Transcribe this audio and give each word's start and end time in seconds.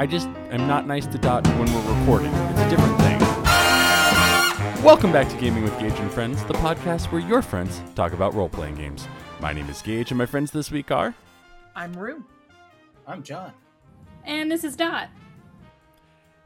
I 0.00 0.06
just 0.06 0.28
am 0.50 0.66
not 0.66 0.86
nice 0.86 1.04
to 1.08 1.18
Dot 1.18 1.46
when 1.46 1.70
we're 1.74 2.00
recording. 2.00 2.32
It's 2.32 2.60
a 2.60 2.70
different 2.70 2.98
thing. 3.02 3.20
Welcome 4.82 5.12
back 5.12 5.28
to 5.28 5.36
Gaming 5.36 5.62
with 5.62 5.78
Gage 5.78 5.92
and 5.98 6.10
Friends, 6.10 6.42
the 6.44 6.54
podcast 6.54 7.12
where 7.12 7.20
your 7.20 7.42
friends 7.42 7.82
talk 7.94 8.14
about 8.14 8.32
role 8.32 8.48
playing 8.48 8.76
games. 8.76 9.06
My 9.40 9.52
name 9.52 9.68
is 9.68 9.82
Gage, 9.82 10.10
and 10.10 10.16
my 10.16 10.24
friends 10.24 10.52
this 10.52 10.70
week 10.70 10.90
are. 10.90 11.14
I'm 11.76 11.92
Rue. 11.92 12.24
I'm 13.06 13.22
John. 13.22 13.52
And 14.24 14.50
this 14.50 14.64
is 14.64 14.74
Dot. 14.74 15.10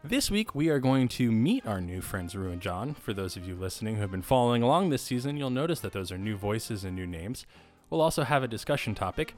This 0.02 0.32
week, 0.32 0.56
we 0.56 0.68
are 0.68 0.80
going 0.80 1.06
to 1.10 1.30
meet 1.30 1.64
our 1.64 1.80
new 1.80 2.00
friends, 2.00 2.34
Rue 2.34 2.50
and 2.50 2.60
John. 2.60 2.94
For 2.94 3.14
those 3.14 3.36
of 3.36 3.46
you 3.46 3.54
listening 3.54 3.94
who 3.94 4.00
have 4.00 4.10
been 4.10 4.22
following 4.22 4.64
along 4.64 4.90
this 4.90 5.02
season, 5.02 5.36
you'll 5.36 5.50
notice 5.50 5.78
that 5.78 5.92
those 5.92 6.10
are 6.10 6.18
new 6.18 6.36
voices 6.36 6.82
and 6.82 6.96
new 6.96 7.06
names. 7.06 7.46
We'll 7.88 8.00
also 8.00 8.24
have 8.24 8.42
a 8.42 8.48
discussion 8.48 8.96
topic. 8.96 9.36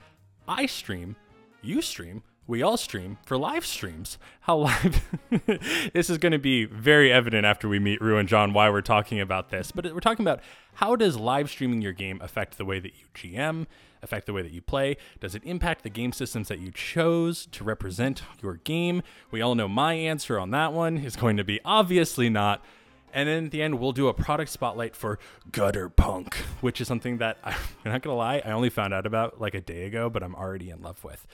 I 0.49 0.65
stream, 0.65 1.17
you 1.61 1.83
stream, 1.83 2.23
we 2.47 2.63
all 2.63 2.77
stream 2.77 3.19
for 3.25 3.37
live 3.37 3.67
streams. 3.67 4.19
How 4.41 4.57
live? 4.59 5.03
this 5.93 6.09
is 6.09 6.19
going 6.19 6.33
to 6.33 6.39
be 6.39 6.65
very 6.65 7.13
evident 7.13 7.45
after 7.45 7.69
we 7.69 7.79
meet 7.79 8.01
Rue 8.01 8.19
and 8.19 8.29
John 8.29 8.53
why 8.53 8.71
we're 8.71 8.83
talking 8.83 9.21
about 9.21 9.51
this. 9.51 9.73
But 9.73 9.93
we're 9.93 10.01
talking 10.01 10.25
about 10.25 10.41
how 10.75 10.95
does 10.95 11.17
live 11.17 11.51
streaming 11.51 11.83
your 11.83 11.93
game 11.93 12.21
affect 12.23 12.57
the 12.57 12.65
way 12.65 12.79
that 12.79 12.93
you 12.95 13.07
GM, 13.15 13.67
affect 14.03 14.27
the 14.27 14.33
way 14.33 14.43
that 14.43 14.53
you 14.53 14.63
play? 14.63 14.97
Does 15.19 15.35
it 15.35 15.43
impact 15.45 15.83
the 15.83 15.91
game 15.91 16.13
systems 16.13 16.49
that 16.49 16.61
you 16.61 16.71
chose 16.71 17.47
to 17.47 17.65
represent 17.65 18.23
your 18.41 18.55
game? 18.55 19.03
We 19.31 19.41
all 19.41 19.55
know 19.55 19.69
my 19.69 19.95
answer 19.95 20.39
on 20.39 20.51
that 20.53 20.73
one 20.73 20.99
is 20.99 21.17
going 21.17 21.37
to 21.39 21.45
be 21.45 21.61
obviously 21.65 22.31
not. 22.31 22.65
And 23.13 23.29
then 23.29 23.47
at 23.47 23.51
the 23.51 23.63
end, 23.63 23.81
we'll 23.81 23.93
do 23.93 24.09
a 24.09 24.15
product 24.15 24.51
spotlight 24.51 24.95
for 24.95 25.19
Gutter 25.51 25.89
Punk, 25.89 26.37
which 26.61 26.81
is 26.81 26.87
something 26.87 27.19
that 27.19 27.39
I'm 27.45 27.57
not 27.85 28.03
gonna 28.03 28.17
lie, 28.17 28.43
I 28.45 28.51
only 28.51 28.69
found 28.69 28.93
out 28.93 29.07
about 29.07 29.41
like 29.41 29.55
a 29.55 29.61
day 29.61 29.87
ago, 29.87 30.11
but 30.11 30.23
I'm 30.23 30.35
already 30.35 30.71
in 30.71 30.83
love 30.83 31.03
with. 31.03 31.27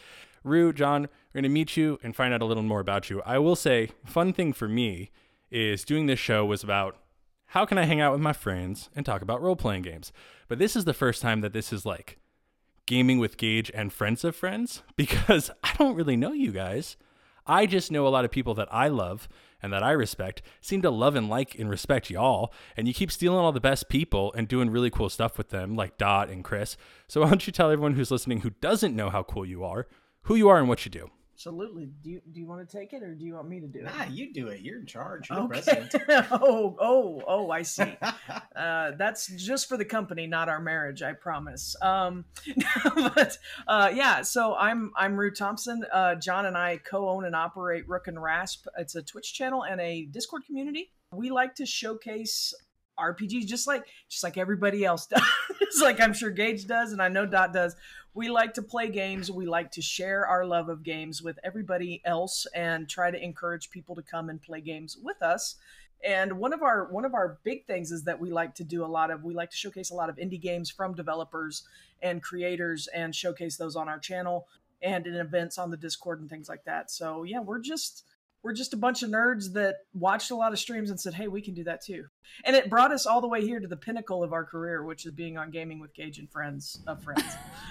Rue, 0.44 0.72
John, 0.72 1.02
we're 1.32 1.40
gonna 1.40 1.48
meet 1.48 1.76
you 1.76 1.98
and 2.02 2.14
find 2.14 2.34
out 2.34 2.42
a 2.42 2.44
little 2.44 2.62
more 2.62 2.80
about 2.80 3.10
you. 3.10 3.22
I 3.24 3.38
will 3.38 3.56
say, 3.56 3.90
fun 4.04 4.32
thing 4.32 4.52
for 4.52 4.68
me 4.68 5.10
is 5.50 5.84
doing 5.84 6.06
this 6.06 6.18
show 6.18 6.44
was 6.44 6.64
about 6.64 6.96
how 7.46 7.66
can 7.66 7.76
I 7.76 7.84
hang 7.84 8.00
out 8.00 8.12
with 8.12 8.20
my 8.22 8.32
friends 8.32 8.88
and 8.96 9.04
talk 9.04 9.20
about 9.20 9.42
role 9.42 9.56
playing 9.56 9.82
games. 9.82 10.12
But 10.48 10.58
this 10.58 10.74
is 10.74 10.84
the 10.86 10.94
first 10.94 11.20
time 11.20 11.42
that 11.42 11.52
this 11.52 11.72
is 11.72 11.84
like 11.84 12.18
gaming 12.86 13.18
with 13.18 13.36
Gage 13.36 13.70
and 13.74 13.92
friends 13.92 14.24
of 14.24 14.34
friends 14.34 14.82
because 14.96 15.50
I 15.62 15.74
don't 15.78 15.94
really 15.94 16.16
know 16.16 16.32
you 16.32 16.52
guys. 16.52 16.96
I 17.46 17.66
just 17.66 17.90
know 17.90 18.06
a 18.06 18.08
lot 18.08 18.24
of 18.24 18.30
people 18.30 18.54
that 18.54 18.68
I 18.72 18.88
love 18.88 19.28
and 19.60 19.72
that 19.72 19.82
I 19.82 19.90
respect 19.92 20.42
seem 20.60 20.80
to 20.82 20.90
love 20.90 21.14
and 21.16 21.28
like 21.28 21.58
and 21.58 21.68
respect 21.68 22.10
y'all. 22.10 22.52
And 22.76 22.86
you 22.88 22.94
keep 22.94 23.10
stealing 23.10 23.38
all 23.38 23.52
the 23.52 23.60
best 23.60 23.88
people 23.88 24.32
and 24.34 24.48
doing 24.48 24.70
really 24.70 24.90
cool 24.90 25.08
stuff 25.08 25.38
with 25.38 25.50
them, 25.50 25.76
like 25.76 25.98
Dot 25.98 26.30
and 26.30 26.44
Chris. 26.44 26.76
So 27.08 27.20
why 27.20 27.28
don't 27.28 27.46
you 27.46 27.52
tell 27.52 27.70
everyone 27.70 27.94
who's 27.94 28.10
listening 28.10 28.40
who 28.40 28.50
doesn't 28.50 28.96
know 28.96 29.10
how 29.10 29.22
cool 29.24 29.44
you 29.44 29.64
are, 29.64 29.86
who 30.22 30.34
you 30.34 30.48
are 30.48 30.58
and 30.58 30.68
what 30.68 30.84
you 30.84 30.90
do? 30.90 31.10
Absolutely. 31.34 31.86
Do 32.04 32.10
you 32.10 32.20
do 32.30 32.38
you 32.38 32.46
want 32.46 32.68
to 32.68 32.76
take 32.76 32.92
it 32.92 33.02
or 33.02 33.14
do 33.14 33.24
you 33.24 33.34
want 33.34 33.48
me 33.48 33.58
to 33.58 33.66
do 33.66 33.80
it? 33.80 33.86
Ah, 33.88 34.06
you 34.08 34.32
do 34.32 34.46
it. 34.46 34.60
You're 34.60 34.78
in 34.78 34.86
charge. 34.86 35.28
You're 35.28 35.40
okay. 35.40 35.60
president. 35.60 35.94
oh, 36.30 36.76
oh, 36.80 37.22
oh, 37.26 37.50
I 37.50 37.62
see. 37.62 37.96
Uh, 38.54 38.92
that's 38.98 39.28
just 39.28 39.66
for 39.66 39.76
the 39.78 39.84
company, 39.84 40.26
not 40.26 40.48
our 40.48 40.60
marriage, 40.60 41.02
I 41.02 41.14
promise. 41.14 41.74
Um, 41.80 42.26
but 42.84 43.36
uh, 43.66 43.90
yeah, 43.92 44.22
so 44.22 44.54
I'm 44.54 44.92
I'm 44.94 45.16
Rue 45.18 45.32
Thompson. 45.32 45.84
Uh, 45.90 46.14
John 46.16 46.46
and 46.46 46.56
I 46.56 46.76
co-own 46.76 47.24
and 47.24 47.34
operate 47.34 47.88
Rook 47.88 48.08
and 48.08 48.22
Rasp. 48.22 48.66
It's 48.78 48.94
a 48.94 49.02
Twitch 49.02 49.34
channel 49.34 49.64
and 49.64 49.80
a 49.80 50.04
Discord 50.04 50.44
community. 50.44 50.92
We 51.12 51.30
like 51.30 51.54
to 51.56 51.66
showcase 51.66 52.54
RPGs 53.00 53.46
just 53.46 53.66
like 53.66 53.84
just 54.08 54.22
like 54.22 54.36
everybody 54.36 54.84
else 54.84 55.06
does. 55.06 55.22
like 55.80 56.00
I'm 56.00 56.12
sure 56.12 56.30
Gage 56.30 56.66
does 56.66 56.92
and 56.92 57.02
I 57.02 57.08
know 57.08 57.26
Dot 57.26 57.52
does. 57.52 57.74
We 58.14 58.28
like 58.28 58.54
to 58.54 58.62
play 58.62 58.90
games. 58.90 59.30
We 59.30 59.46
like 59.46 59.70
to 59.72 59.82
share 59.82 60.26
our 60.26 60.44
love 60.44 60.68
of 60.68 60.82
games 60.82 61.22
with 61.22 61.38
everybody 61.42 62.02
else 62.04 62.46
and 62.54 62.88
try 62.88 63.10
to 63.10 63.22
encourage 63.22 63.70
people 63.70 63.94
to 63.94 64.02
come 64.02 64.28
and 64.28 64.40
play 64.40 64.60
games 64.60 64.98
with 65.02 65.22
us. 65.22 65.56
And 66.04 66.34
one 66.38 66.52
of 66.52 66.62
our 66.62 66.86
one 66.90 67.04
of 67.04 67.14
our 67.14 67.38
big 67.44 67.64
things 67.66 67.90
is 67.90 68.04
that 68.04 68.20
we 68.20 68.30
like 68.30 68.54
to 68.56 68.64
do 68.64 68.84
a 68.84 68.86
lot 68.86 69.10
of 69.10 69.22
we 69.22 69.34
like 69.34 69.50
to 69.50 69.56
showcase 69.56 69.90
a 69.90 69.94
lot 69.94 70.10
of 70.10 70.16
indie 70.16 70.40
games 70.40 70.68
from 70.68 70.94
developers 70.94 71.62
and 72.02 72.22
creators 72.22 72.88
and 72.88 73.14
showcase 73.14 73.56
those 73.56 73.76
on 73.76 73.88
our 73.88 73.98
channel 73.98 74.46
and 74.82 75.06
in 75.06 75.14
events 75.14 75.58
on 75.58 75.70
the 75.70 75.76
Discord 75.76 76.20
and 76.20 76.28
things 76.28 76.48
like 76.48 76.64
that. 76.64 76.90
So 76.90 77.22
yeah, 77.22 77.40
we're 77.40 77.60
just 77.60 78.04
we're 78.42 78.52
just 78.52 78.72
a 78.74 78.76
bunch 78.76 79.02
of 79.02 79.10
nerds 79.10 79.52
that 79.52 79.76
watched 79.94 80.30
a 80.30 80.34
lot 80.34 80.52
of 80.52 80.58
streams 80.58 80.90
and 80.90 80.98
said, 81.00 81.14
"Hey, 81.14 81.28
we 81.28 81.40
can 81.40 81.54
do 81.54 81.64
that 81.64 81.82
too." 81.82 82.06
And 82.44 82.56
it 82.56 82.68
brought 82.68 82.92
us 82.92 83.06
all 83.06 83.20
the 83.20 83.28
way 83.28 83.42
here 83.42 83.60
to 83.60 83.68
the 83.68 83.76
pinnacle 83.76 84.22
of 84.24 84.32
our 84.32 84.44
career, 84.44 84.82
which 84.84 85.06
is 85.06 85.12
being 85.12 85.38
on 85.38 85.50
Gaming 85.50 85.78
with 85.80 85.94
Gage 85.94 86.18
and 86.18 86.30
Friends 86.30 86.80
of 86.86 87.02
Friends. 87.02 87.24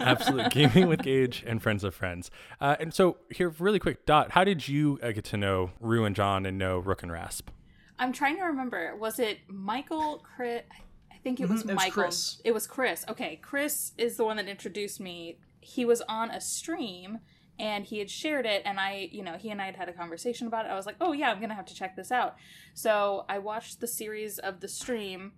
Absolutely, 0.00 0.50
gaming 0.50 0.88
with 0.88 1.02
Gage 1.02 1.44
and 1.46 1.62
friends 1.62 1.84
of 1.84 1.94
friends. 1.94 2.30
Uh, 2.60 2.76
and 2.80 2.92
so 2.94 3.16
here, 3.30 3.48
really 3.58 3.78
quick, 3.78 4.06
Dot, 4.06 4.30
how 4.32 4.44
did 4.44 4.66
you 4.68 4.98
uh, 5.02 5.12
get 5.12 5.24
to 5.26 5.36
know 5.36 5.70
Rue 5.80 6.04
and 6.04 6.14
John 6.14 6.46
and 6.46 6.58
know 6.58 6.78
Rook 6.78 7.02
and 7.02 7.10
Rasp? 7.12 7.50
I'm 7.98 8.12
trying 8.12 8.36
to 8.36 8.42
remember. 8.44 8.96
Was 8.96 9.18
it 9.18 9.38
Michael? 9.48 10.24
Chris? 10.36 10.62
I 11.12 11.16
think 11.22 11.40
it 11.40 11.48
was 11.48 11.62
Mhm, 11.62 11.70
it 11.70 11.74
was 11.74 11.76
Michael. 11.76 12.02
Chris. 12.04 12.40
It 12.44 12.52
was 12.52 12.66
Chris. 12.66 13.04
Okay, 13.08 13.36
Chris 13.42 13.92
is 13.98 14.16
the 14.16 14.24
one 14.24 14.36
that 14.38 14.48
introduced 14.48 15.00
me. 15.00 15.38
He 15.60 15.84
was 15.84 16.02
on 16.08 16.30
a 16.30 16.40
stream 16.40 17.18
and 17.58 17.84
he 17.84 17.98
had 17.98 18.10
shared 18.10 18.46
it, 18.46 18.62
and 18.64 18.80
I, 18.80 19.08
you 19.12 19.22
know, 19.22 19.36
he 19.38 19.50
and 19.50 19.60
I 19.60 19.66
had 19.66 19.76
had 19.76 19.88
a 19.88 19.92
conversation 19.92 20.46
about 20.46 20.66
it. 20.66 20.70
I 20.70 20.74
was 20.74 20.86
like, 20.86 20.96
oh 21.00 21.12
yeah, 21.12 21.30
I'm 21.30 21.40
gonna 21.40 21.54
have 21.54 21.66
to 21.66 21.74
check 21.74 21.96
this 21.96 22.10
out. 22.10 22.36
So 22.74 23.24
I 23.28 23.38
watched 23.38 23.80
the 23.80 23.86
series 23.86 24.38
of 24.38 24.60
the 24.60 24.68
stream. 24.68 25.32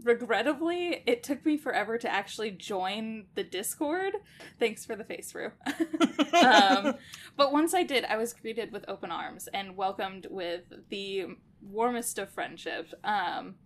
Regrettably, 0.00 1.02
it 1.06 1.24
took 1.24 1.44
me 1.44 1.56
forever 1.56 1.98
to 1.98 2.08
actually 2.08 2.52
join 2.52 3.26
the 3.34 3.42
Discord. 3.42 4.12
Thanks 4.60 4.86
for 4.86 4.94
the 4.94 5.02
face, 5.02 5.34
Rue. 5.34 5.50
um, 6.40 6.94
but 7.36 7.52
once 7.52 7.74
I 7.74 7.82
did, 7.82 8.04
I 8.04 8.16
was 8.16 8.32
greeted 8.32 8.70
with 8.70 8.84
open 8.86 9.10
arms 9.10 9.48
and 9.52 9.76
welcomed 9.76 10.28
with 10.30 10.72
the 10.88 11.26
warmest 11.60 12.18
of 12.18 12.30
friendship. 12.30 12.94
Um, 13.02 13.56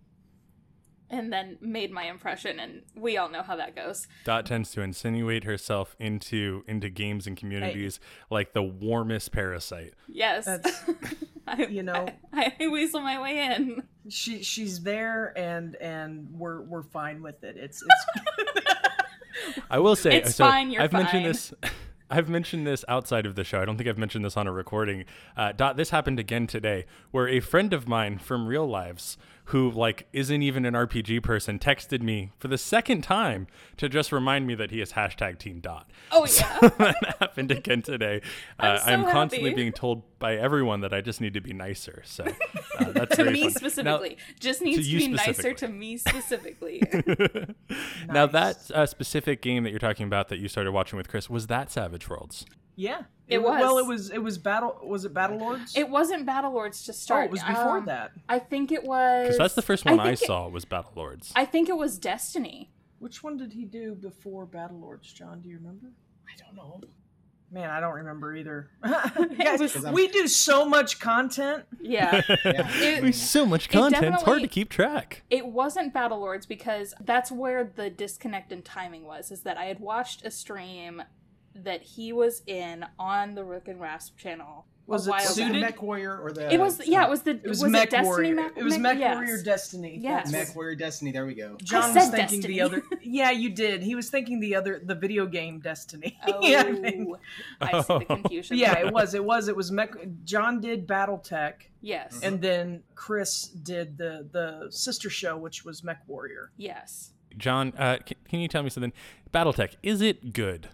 and 1.13 1.31
then 1.31 1.57
made 1.61 1.91
my 1.91 2.05
impression, 2.05 2.59
and 2.59 2.81
we 2.95 3.17
all 3.17 3.29
know 3.29 3.43
how 3.43 3.55
that 3.55 3.75
goes. 3.75 4.07
Dot 4.25 4.45
tends 4.45 4.71
to 4.71 4.81
insinuate 4.81 5.43
herself 5.43 5.95
into 5.99 6.63
into 6.67 6.89
games 6.89 7.27
and 7.27 7.37
communities 7.37 7.99
like 8.29 8.53
the 8.53 8.63
warmest 8.63 9.31
parasite. 9.31 9.93
Yes, 10.07 10.45
That's- 10.45 10.83
I, 11.47 11.65
you 11.65 11.83
know- 11.83 12.07
I, 12.31 12.53
I 12.59 12.67
weasel 12.67 13.01
my 13.01 13.21
way 13.21 13.39
in. 13.55 13.83
she 14.09 14.43
she's 14.43 14.81
there, 14.81 15.33
and 15.37 15.75
and 15.75 16.27
we're 16.31 16.61
we're 16.61 16.83
fine 16.83 17.21
with 17.21 17.43
it. 17.43 17.57
It's 17.57 17.83
it's 17.83 18.63
I 19.69 19.79
will 19.79 19.95
say, 19.95 20.17
It's 20.17 20.35
so 20.35 20.45
fine, 20.45 20.71
you're 20.71 20.81
I've 20.81 20.93
mentioned 20.93 21.25
this. 21.25 21.53
I've 22.09 22.29
mentioned 22.29 22.67
this 22.67 22.85
outside 22.87 23.25
of 23.25 23.33
the 23.33 23.43
show. 23.43 23.59
I 23.59 23.65
don't 23.65 23.75
think 23.75 23.89
I've 23.89 23.97
mentioned 23.97 24.23
this 24.23 24.37
on 24.37 24.45
a 24.45 24.51
recording. 24.51 25.05
Uh, 25.35 25.51
Dot, 25.51 25.77
this 25.77 25.89
happened 25.89 26.19
again 26.19 26.45
today, 26.45 26.85
where 27.09 27.27
a 27.27 27.39
friend 27.39 27.73
of 27.73 27.87
mine 27.87 28.19
from 28.19 28.45
Real 28.45 28.67
Lives, 28.67 29.17
who 29.47 29.69
like 29.69 30.07
isn't 30.13 30.41
even 30.41 30.65
an 30.65 30.73
RPG 30.73 31.21
person, 31.23 31.59
texted 31.59 32.01
me 32.01 32.31
for 32.39 32.47
the 32.47 32.57
second 32.57 33.01
time 33.03 33.47
to 33.77 33.89
just 33.89 34.11
remind 34.11 34.47
me 34.47 34.55
that 34.55 34.71
he 34.71 34.79
is 34.79 34.93
hashtag 34.93 35.37
Team 35.37 35.59
Dot. 35.59 35.89
Oh 36.11 36.25
yeah, 36.37 36.59
that 36.77 37.15
happened 37.19 37.51
again 37.51 37.81
today. 37.81 38.21
I'm 38.57 38.75
Uh, 38.75 38.77
so 38.79 38.85
I'm 38.91 39.03
constantly 39.05 39.49
happy. 39.49 39.61
being 39.61 39.73
told 39.73 40.03
by 40.19 40.35
everyone 40.37 40.79
that 40.81 40.93
I 40.93 41.01
just 41.01 41.19
need 41.19 41.33
to 41.33 41.41
be 41.41 41.51
nicer. 41.53 42.01
So 42.05 42.23
uh, 42.79 42.85
that's 42.93 43.17
to 43.17 43.29
me 43.29 43.41
fun. 43.43 43.51
specifically. 43.51 44.17
Just 44.39 44.61
needs 44.61 44.79
to, 44.87 44.89
you 44.89 44.99
be 44.99 45.07
nicer 45.09 45.53
to 45.53 45.67
me 45.67 45.97
specifically. 45.97 46.81
Now 48.07 48.25
that 48.27 48.71
uh, 48.73 48.85
specific 48.85 49.41
game 49.41 49.63
that 49.63 49.71
you're 49.71 49.79
talking 49.79 50.05
about 50.05 50.29
that 50.29 50.39
you 50.39 50.47
started 50.47 50.71
watching 50.71 50.97
with 50.97 51.09
Chris 51.09 51.29
was 51.29 51.47
that 51.47 51.71
Savage 51.71 52.09
Worlds. 52.09 52.45
yeah. 52.75 53.03
It 53.27 53.41
was 53.41 53.59
Well, 53.59 53.77
it 53.77 53.85
was. 53.87 54.01
was 54.01 54.09
it 54.11 54.17
was 54.23 54.37
battle. 54.37 54.77
Was 54.83 55.05
it 55.05 55.13
Battle 55.13 55.37
Lords? 55.37 55.75
it 55.77 55.89
wasn't 55.89 56.25
Battle 56.25 56.51
Lords 56.51 56.83
to 56.85 56.93
start. 56.93 57.21
oh, 57.21 57.25
it 57.25 57.31
was 57.31 57.43
before 57.43 57.77
Um, 57.77 57.85
that. 57.85 58.11
I 58.27 58.39
think 58.39 58.71
it 58.71 58.83
was. 58.83 59.23
Because 59.27 59.37
that's 59.37 59.53
the 59.55 59.61
first 59.61 59.85
one 59.85 59.99
I, 59.99 60.03
think 60.05 60.21
it- 60.21 60.25
saw 60.25 60.47
was 60.49 60.65
Battle 60.65 60.91
Lords. 60.95 61.31
I 61.35 61.45
think 61.45 61.69
it 61.69 61.77
was 61.77 61.97
Destiny. 61.97 62.69
Which 62.99 63.23
one 63.23 63.37
did 63.37 63.53
he 63.53 63.65
do 63.65 63.95
before 63.95 64.45
Battle 64.45 64.79
Lords? 64.79 65.11
John, 65.11 65.41
do 65.41 65.49
you 65.49 65.57
remember? 65.57 65.87
I 66.27 66.37
don't 66.41 66.55
know. 66.55 66.81
Man, 67.51 67.69
I 67.69 67.79
don't 67.79 67.93
remember 67.93 68.35
either. 68.35 68.69
Guys, 68.83 69.59
was- 69.59 69.85
we 69.91 70.07
do 70.07 70.27
so 70.27 70.65
much 70.67 70.99
content. 70.99 71.65
Yeah. 71.81 72.21
Yeah. 72.27 72.41
It- 72.81 73.01
There's 73.01 73.21
so 73.21 73.45
much 73.45 73.69
content, 73.69 74.15
it's 74.15 74.23
hard 74.23 74.41
to 74.41 74.47
keep 74.47 74.69
track. 74.69 75.23
it 75.29 75.45
wasn't 75.45 75.93
Battle 75.93 76.19
Lords 76.19 76.45
because 76.45 76.93
that's 76.99 77.31
where 77.31 77.63
the 77.75 77.89
disconnect 77.89 78.51
in 78.51 78.63
timing 78.63 79.03
was. 79.05 79.31
Is 79.31 79.41
that 79.41 79.57
I 79.57 79.65
had 79.65 79.79
watched 79.79 80.25
a 80.25 80.31
stream 80.31 81.03
that 81.55 81.81
he 81.83 82.13
was 82.13 82.41
in 82.47 82.85
on 82.99 83.35
the 83.35 83.43
Rook 83.43 83.67
and 83.67 83.79
Rasp 83.79 84.17
channel. 84.17 84.65
Was 84.85 85.07
it 85.07 85.11
while 85.11 85.19
Was 85.21 85.37
it 85.37 85.41
the 85.41 85.47
Suited? 85.47 85.61
Mech 85.61 85.81
Warrior 85.81 86.19
or 86.19 86.33
the? 86.33 86.53
It 86.53 86.59
was 86.59 86.85
yeah, 86.85 87.05
it 87.05 87.09
was 87.09 87.21
the 87.21 87.31
It 87.31 87.47
was, 87.47 87.61
was 87.63 87.71
Mech 87.71 87.85
it 87.85 87.91
Destiny 87.91 88.09
Warrior. 88.09 88.35
Mech, 88.35 88.51
it 88.57 88.63
was 88.65 88.77
Mech 88.77 88.99
yes. 88.99 89.15
Warrior 89.15 89.41
Destiny. 89.43 89.97
Yes. 90.01 90.29
Mech 90.31 90.53
Warrior 90.55 90.75
Destiny. 90.75 91.11
There 91.13 91.25
we 91.25 91.35
go. 91.35 91.55
John 91.63 91.93
said 91.93 91.95
was 91.95 92.09
thinking 92.09 92.41
Destiny. 92.41 92.53
the 92.55 92.61
other. 92.61 92.83
Yeah, 93.01 93.31
you 93.31 93.49
did. 93.49 93.81
He 93.81 93.95
was 93.95 94.09
thinking 94.09 94.41
the 94.41 94.55
other, 94.55 94.81
the 94.83 94.93
video 94.95 95.25
game 95.25 95.59
Destiny. 95.61 96.19
Oh, 96.27 96.39
yeah, 96.41 96.63
I 96.67 96.73
think. 96.75 97.09
I 97.61 97.81
see 97.81 97.97
the 97.99 98.05
confusion. 98.05 98.57
yeah, 98.57 98.77
it 98.79 98.91
was. 98.91 99.13
It 99.13 99.23
was. 99.23 99.47
It 99.47 99.55
was. 99.55 99.71
Mech. 99.71 99.93
John 100.25 100.59
did 100.59 100.85
BattleTech, 100.85 101.53
Yes. 101.79 102.19
and 102.21 102.41
then 102.41 102.83
Chris 102.95 103.43
did 103.47 103.97
the 103.97 104.27
the 104.33 104.67
sister 104.69 105.09
show, 105.09 105.37
which 105.37 105.63
was 105.63 105.81
Mech 105.83 106.01
Warrior. 106.07 106.51
yes. 106.57 107.11
John, 107.37 107.73
uh, 107.79 107.97
can, 108.05 108.17
can 108.29 108.39
you 108.41 108.47
tell 108.47 108.61
me 108.63 108.69
something? 108.69 108.93
Battletech, 109.33 109.75
is 109.81 110.01
it 110.01 110.33
good? 110.33 110.69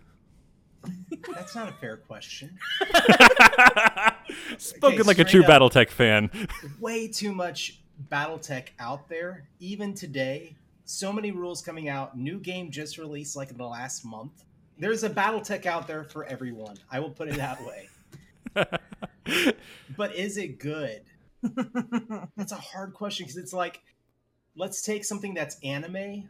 That's 1.33 1.55
not 1.55 1.69
a 1.69 1.73
fair 1.73 1.97
question. 1.97 2.57
Spoken 4.57 4.99
Okay, 4.99 5.07
like 5.07 5.19
a 5.19 5.23
true 5.23 5.43
up. 5.43 5.49
BattleTech 5.49 5.89
fan. 5.89 6.29
Way 6.79 7.07
too 7.07 7.33
much 7.33 7.81
BattleTech 8.11 8.69
out 8.79 9.09
there, 9.09 9.47
even 9.59 9.93
today. 9.93 10.55
So 10.85 11.11
many 11.11 11.31
rules 11.31 11.61
coming 11.61 11.89
out. 11.89 12.17
New 12.17 12.39
game 12.39 12.71
just 12.71 12.97
released 12.97 13.35
like 13.35 13.51
in 13.51 13.57
the 13.57 13.67
last 13.67 14.05
month. 14.05 14.43
There's 14.77 15.03
a 15.03 15.09
BattleTech 15.09 15.65
out 15.65 15.87
there 15.87 16.03
for 16.03 16.25
everyone. 16.25 16.77
I 16.89 16.99
will 16.99 17.09
put 17.11 17.27
it 17.27 17.35
that 17.35 17.59
way. 17.65 17.89
But 19.97 20.15
is 20.15 20.37
it 20.37 20.59
good? 20.59 21.01
That's 22.37 22.51
a 22.51 22.55
hard 22.55 22.93
question 22.93 23.25
because 23.25 23.37
it's 23.37 23.53
like, 23.53 23.81
let's 24.55 24.81
take 24.81 25.03
something 25.05 25.33
that's 25.33 25.57
anime, 25.63 26.29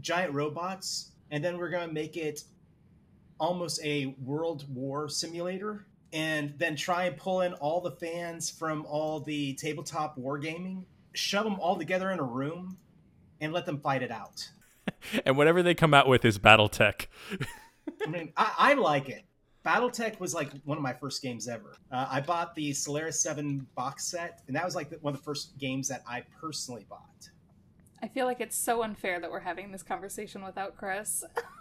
giant 0.00 0.32
robots, 0.34 1.12
and 1.30 1.42
then 1.42 1.58
we're 1.58 1.70
going 1.70 1.88
to 1.88 1.94
make 1.94 2.16
it 2.16 2.44
almost 3.38 3.80
a 3.84 4.14
world 4.22 4.64
war 4.74 5.08
simulator, 5.08 5.86
and 6.12 6.54
then 6.58 6.76
try 6.76 7.04
and 7.04 7.16
pull 7.16 7.42
in 7.42 7.52
all 7.54 7.80
the 7.80 7.90
fans 7.90 8.50
from 8.50 8.86
all 8.86 9.20
the 9.20 9.54
tabletop 9.54 10.16
wargaming, 10.18 10.84
shove 11.14 11.44
them 11.44 11.58
all 11.60 11.76
together 11.76 12.10
in 12.10 12.18
a 12.18 12.24
room, 12.24 12.76
and 13.40 13.52
let 13.52 13.66
them 13.66 13.80
fight 13.80 14.02
it 14.02 14.10
out. 14.10 14.48
and 15.26 15.36
whatever 15.36 15.62
they 15.62 15.74
come 15.74 15.94
out 15.94 16.08
with 16.08 16.24
is 16.24 16.38
BattleTech. 16.38 17.06
I 18.06 18.08
mean, 18.08 18.32
I, 18.36 18.52
I 18.58 18.74
like 18.74 19.08
it. 19.08 19.24
BattleTech 19.64 20.20
was 20.20 20.32
like 20.32 20.50
one 20.64 20.78
of 20.78 20.82
my 20.82 20.92
first 20.92 21.22
games 21.22 21.48
ever. 21.48 21.76
Uh, 21.90 22.06
I 22.08 22.20
bought 22.20 22.54
the 22.54 22.72
Solaris 22.72 23.20
7 23.20 23.66
box 23.74 24.06
set, 24.06 24.42
and 24.46 24.54
that 24.54 24.64
was 24.64 24.76
like 24.76 24.90
the, 24.90 24.96
one 24.98 25.12
of 25.12 25.20
the 25.20 25.24
first 25.24 25.58
games 25.58 25.88
that 25.88 26.02
I 26.06 26.22
personally 26.40 26.86
bought. 26.88 27.28
I 28.00 28.08
feel 28.08 28.26
like 28.26 28.40
it's 28.40 28.56
so 28.56 28.82
unfair 28.84 29.18
that 29.20 29.30
we're 29.30 29.40
having 29.40 29.72
this 29.72 29.82
conversation 29.82 30.44
without 30.44 30.76
Chris. 30.76 31.24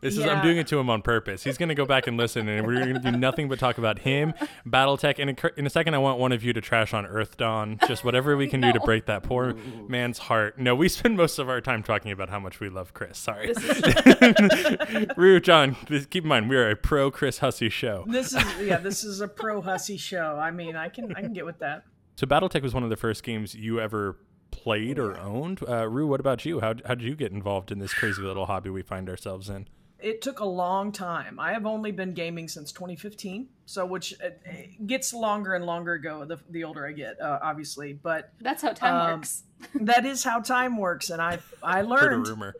This 0.00 0.16
is 0.16 0.24
I'm 0.26 0.42
doing 0.42 0.58
it 0.58 0.66
to 0.68 0.78
him 0.78 0.88
on 0.90 1.02
purpose. 1.02 1.42
He's 1.44 1.58
going 1.58 1.68
to 1.70 1.74
go 1.74 1.84
back 1.84 2.06
and 2.06 2.16
listen, 2.16 2.48
and 2.48 2.66
we're 2.66 2.74
going 2.84 2.94
to 2.94 3.00
do 3.00 3.10
nothing 3.16 3.48
but 3.48 3.58
talk 3.58 3.78
about 3.78 4.00
him, 4.00 4.32
BattleTech, 4.66 5.16
and 5.18 5.30
in 5.30 5.36
a- 5.42 5.58
in 5.58 5.66
a 5.66 5.70
second, 5.70 5.94
I 5.94 5.98
want 5.98 6.18
one 6.18 6.32
of 6.32 6.44
you 6.44 6.52
to 6.52 6.60
trash 6.60 6.94
on 6.94 7.04
Earthdawn. 7.06 7.86
Just 7.88 8.04
whatever 8.04 8.36
we 8.36 8.46
can 8.48 8.60
do 8.60 8.72
to 8.72 8.80
break 8.84 9.06
that 9.06 9.22
poor 9.22 9.54
man's 9.88 10.18
heart. 10.18 10.58
No, 10.58 10.74
we 10.74 10.88
spend 10.88 11.16
most 11.16 11.38
of 11.38 11.48
our 11.48 11.60
time 11.60 11.82
talking 11.82 12.12
about 12.12 12.28
how 12.30 12.38
much 12.38 12.60
we 12.60 12.68
love 12.68 12.94
Chris. 12.94 13.18
Sorry, 13.18 13.52
Rue, 15.16 15.40
John. 15.40 15.76
this- 15.88 16.06
Keep 16.06 16.24
in 16.24 16.28
mind, 16.28 16.48
we 16.48 16.56
are 16.56 16.70
a 16.70 16.76
pro 16.76 17.10
Chris 17.10 17.38
Hussey 17.38 17.68
show. 17.68 18.04
This 18.06 18.32
is 18.32 18.44
yeah, 18.60 18.78
this 18.78 19.04
is 19.04 19.20
a 19.20 19.28
pro 19.28 19.60
hussy 19.60 19.96
show. 19.96 20.38
I 20.40 20.50
mean, 20.50 20.76
I 20.76 20.88
can 20.88 21.14
I 21.14 21.20
can 21.20 21.32
get 21.32 21.44
with 21.44 21.58
that. 21.58 21.84
So 22.16 22.26
BattleTech 22.26 22.62
was 22.62 22.74
one 22.74 22.82
of 22.82 22.90
the 22.90 22.96
first 22.96 23.22
games 23.22 23.54
you 23.54 23.80
ever 23.80 24.16
played 24.50 24.98
or 24.98 25.18
owned. 25.18 25.60
Uh, 25.68 25.88
Rue, 25.88 26.06
what 26.06 26.20
about 26.20 26.44
you? 26.44 26.60
How 26.60 26.74
how 26.86 26.94
did 26.94 27.02
you 27.02 27.14
get 27.14 27.32
involved 27.32 27.70
in 27.70 27.78
this 27.78 27.92
crazy 27.94 28.22
little 28.22 28.46
hobby 28.46 28.70
we 28.70 28.82
find 28.82 29.08
ourselves 29.08 29.48
in? 29.48 29.68
It 30.00 30.22
took 30.22 30.38
a 30.40 30.44
long 30.44 30.92
time. 30.92 31.40
I 31.40 31.52
have 31.52 31.66
only 31.66 31.90
been 31.90 32.14
gaming 32.14 32.46
since 32.48 32.70
2015, 32.70 33.48
so 33.66 33.84
which 33.84 34.14
uh, 34.24 34.28
gets 34.86 35.12
longer 35.12 35.54
and 35.54 35.64
longer 35.66 35.94
ago 35.94 36.24
the, 36.24 36.38
the 36.50 36.62
older 36.64 36.86
I 36.86 36.92
get, 36.92 37.20
uh, 37.20 37.40
obviously. 37.42 37.94
But 37.94 38.32
that's 38.40 38.62
how 38.62 38.72
time 38.74 38.94
Um, 38.94 39.18
works. 39.18 39.42
that 39.74 40.06
is 40.06 40.22
how 40.22 40.38
time 40.40 40.76
works, 40.76 41.10
and 41.10 41.20
I 41.20 41.40
I 41.62 41.78
Heard 41.78 41.84
a 41.84 41.88
learned. 41.88 42.28
rumor. 42.28 42.54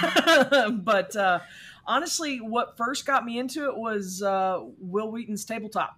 but 0.72 1.14
uh, 1.14 1.38
honestly, 1.86 2.38
what 2.40 2.76
first 2.76 3.06
got 3.06 3.24
me 3.24 3.38
into 3.38 3.66
it 3.66 3.76
was 3.76 4.22
uh, 4.22 4.58
Wil 4.78 5.10
Wheaton's 5.12 5.44
tabletop. 5.44 5.96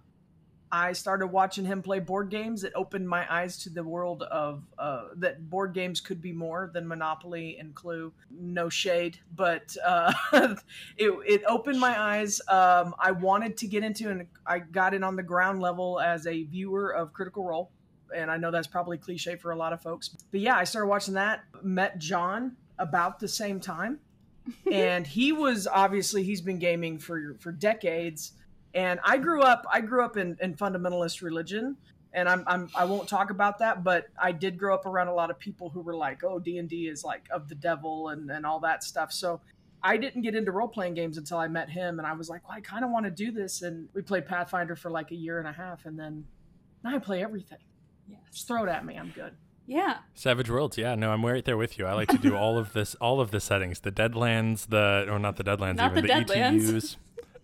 I 0.71 0.93
started 0.93 1.27
watching 1.27 1.65
him 1.65 1.81
play 1.81 1.99
board 1.99 2.29
games. 2.29 2.63
It 2.63 2.73
opened 2.75 3.07
my 3.07 3.25
eyes 3.33 3.57
to 3.59 3.69
the 3.69 3.83
world 3.83 4.23
of 4.23 4.63
uh, 4.77 5.09
that 5.17 5.49
board 5.49 5.73
games 5.73 6.01
could 6.01 6.21
be 6.21 6.33
more 6.33 6.71
than 6.73 6.87
Monopoly 6.87 7.57
and 7.59 7.73
Clue. 7.73 8.11
No 8.31 8.69
shade, 8.69 9.19
but 9.35 9.75
uh, 9.85 10.13
it, 10.97 11.13
it 11.25 11.43
opened 11.47 11.79
my 11.79 11.99
eyes. 11.99 12.41
Um, 12.47 12.95
I 12.99 13.11
wanted 13.11 13.57
to 13.57 13.67
get 13.67 13.83
into, 13.83 14.09
and 14.09 14.27
I 14.45 14.59
got 14.59 14.93
in 14.93 15.03
on 15.03 15.15
the 15.15 15.23
ground 15.23 15.61
level 15.61 15.99
as 15.99 16.27
a 16.27 16.43
viewer 16.43 16.91
of 16.91 17.13
Critical 17.13 17.43
Role. 17.43 17.71
And 18.15 18.29
I 18.29 18.37
know 18.37 18.51
that's 18.51 18.67
probably 18.67 18.97
cliche 18.97 19.35
for 19.35 19.51
a 19.51 19.55
lot 19.55 19.73
of 19.73 19.81
folks, 19.81 20.09
but 20.31 20.39
yeah, 20.39 20.55
I 20.55 20.63
started 20.63 20.87
watching 20.87 21.15
that. 21.15 21.43
Met 21.63 21.97
John 21.97 22.55
about 22.77 23.19
the 23.19 23.27
same 23.27 23.59
time 23.59 23.99
and 24.71 25.05
he 25.07 25.31
was 25.31 25.67
obviously 25.67 26.23
he's 26.23 26.41
been 26.41 26.59
gaming 26.59 26.99
for 26.99 27.35
for 27.39 27.51
decades 27.51 28.33
and 28.75 28.99
i 29.03 29.17
grew 29.17 29.41
up 29.41 29.65
i 29.71 29.79
grew 29.81 30.03
up 30.03 30.17
in, 30.17 30.37
in 30.41 30.53
fundamentalist 30.53 31.21
religion 31.21 31.75
and 32.13 32.29
I'm, 32.29 32.43
I'm 32.47 32.69
i 32.75 32.85
won't 32.85 33.07
talk 33.09 33.29
about 33.31 33.57
that 33.59 33.83
but 33.83 34.05
i 34.21 34.31
did 34.31 34.57
grow 34.57 34.73
up 34.75 34.85
around 34.85 35.07
a 35.07 35.13
lot 35.13 35.31
of 35.31 35.39
people 35.39 35.69
who 35.69 35.81
were 35.81 35.95
like 35.95 36.23
oh 36.23 36.37
d&d 36.39 36.87
is 36.87 37.03
like 37.03 37.23
of 37.31 37.47
the 37.49 37.55
devil 37.55 38.09
and 38.09 38.29
and 38.29 38.45
all 38.45 38.59
that 38.59 38.83
stuff 38.83 39.11
so 39.11 39.39
i 39.81 39.97
didn't 39.97 40.21
get 40.21 40.35
into 40.35 40.51
role-playing 40.51 40.93
games 40.93 41.17
until 41.17 41.37
i 41.37 41.47
met 41.47 41.69
him 41.69 41.97
and 41.99 42.07
i 42.07 42.13
was 42.13 42.29
like 42.29 42.47
well 42.47 42.57
i 42.57 42.61
kind 42.61 42.83
of 42.85 42.91
want 42.91 43.05
to 43.05 43.11
do 43.11 43.31
this 43.31 43.61
and 43.63 43.87
we 43.93 44.01
played 44.01 44.25
pathfinder 44.25 44.75
for 44.75 44.89
like 44.91 45.11
a 45.11 45.15
year 45.15 45.39
and 45.39 45.47
a 45.47 45.53
half 45.53 45.85
and 45.85 45.97
then 45.97 46.23
now 46.83 46.95
i 46.95 46.99
play 46.99 47.23
everything 47.23 47.57
Yes. 48.07 48.19
just 48.31 48.47
throw 48.47 48.63
it 48.63 48.69
at 48.69 48.85
me 48.85 48.97
i'm 48.97 49.09
good 49.15 49.33
Yeah. 49.67 49.97
Savage 50.13 50.47
Worlds, 50.47 50.77
yeah, 50.77 50.93
no, 50.93 51.09
I'm 51.09 51.25
right 51.25 51.43
there 51.43 51.57
with 51.57 51.79
you. 51.79 51.87
I 51.87 51.93
like 51.93 52.09
to 52.09 52.19
do 52.19 52.35
all 52.37 52.59
of 52.59 52.73
this, 52.73 52.93
all 53.01 53.19
of 53.19 53.31
the 53.31 53.39
settings, 53.39 53.79
the 53.79 53.91
Deadlands, 53.91 54.67
the 54.67 55.07
or 55.09 55.17
not 55.17 55.37
the 55.37 55.43
Deadlands, 55.43 55.77
Not 55.77 55.93
even 55.97 56.03
the 56.05 56.13
the, 56.13 56.33
Deadlands. 56.33 56.69
ETUs. 56.71 56.95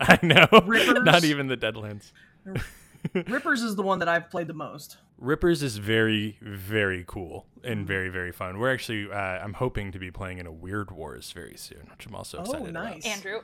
I 0.09 0.19
know, 0.23 0.47
Rippers. 0.65 1.03
not 1.03 1.23
even 1.23 1.47
the 1.47 1.57
Deadlands. 1.57 2.11
rippers 3.27 3.63
is 3.63 3.75
the 3.75 3.81
one 3.81 3.97
that 3.99 4.07
i've 4.07 4.29
played 4.29 4.47
the 4.47 4.53
most 4.53 4.97
Rippers 5.21 5.61
is 5.61 5.77
very, 5.77 6.39
very 6.41 7.03
cool 7.07 7.45
and 7.63 7.85
very, 7.85 8.09
very 8.09 8.31
fun. 8.31 8.57
We're 8.57 8.73
actually, 8.73 9.11
uh, 9.11 9.15
I'm 9.15 9.53
hoping 9.53 9.91
to 9.91 9.99
be 9.99 10.09
playing 10.09 10.39
in 10.39 10.47
a 10.47 10.51
Weird 10.51 10.89
Wars 10.89 11.31
very 11.31 11.55
soon, 11.57 11.87
which 11.91 12.07
I'm 12.07 12.15
also 12.15 12.41
excited 12.41 12.75
Oh, 12.75 12.79
excited 12.79 13.03
nice. 13.03 13.05
Andrew. 13.05 13.39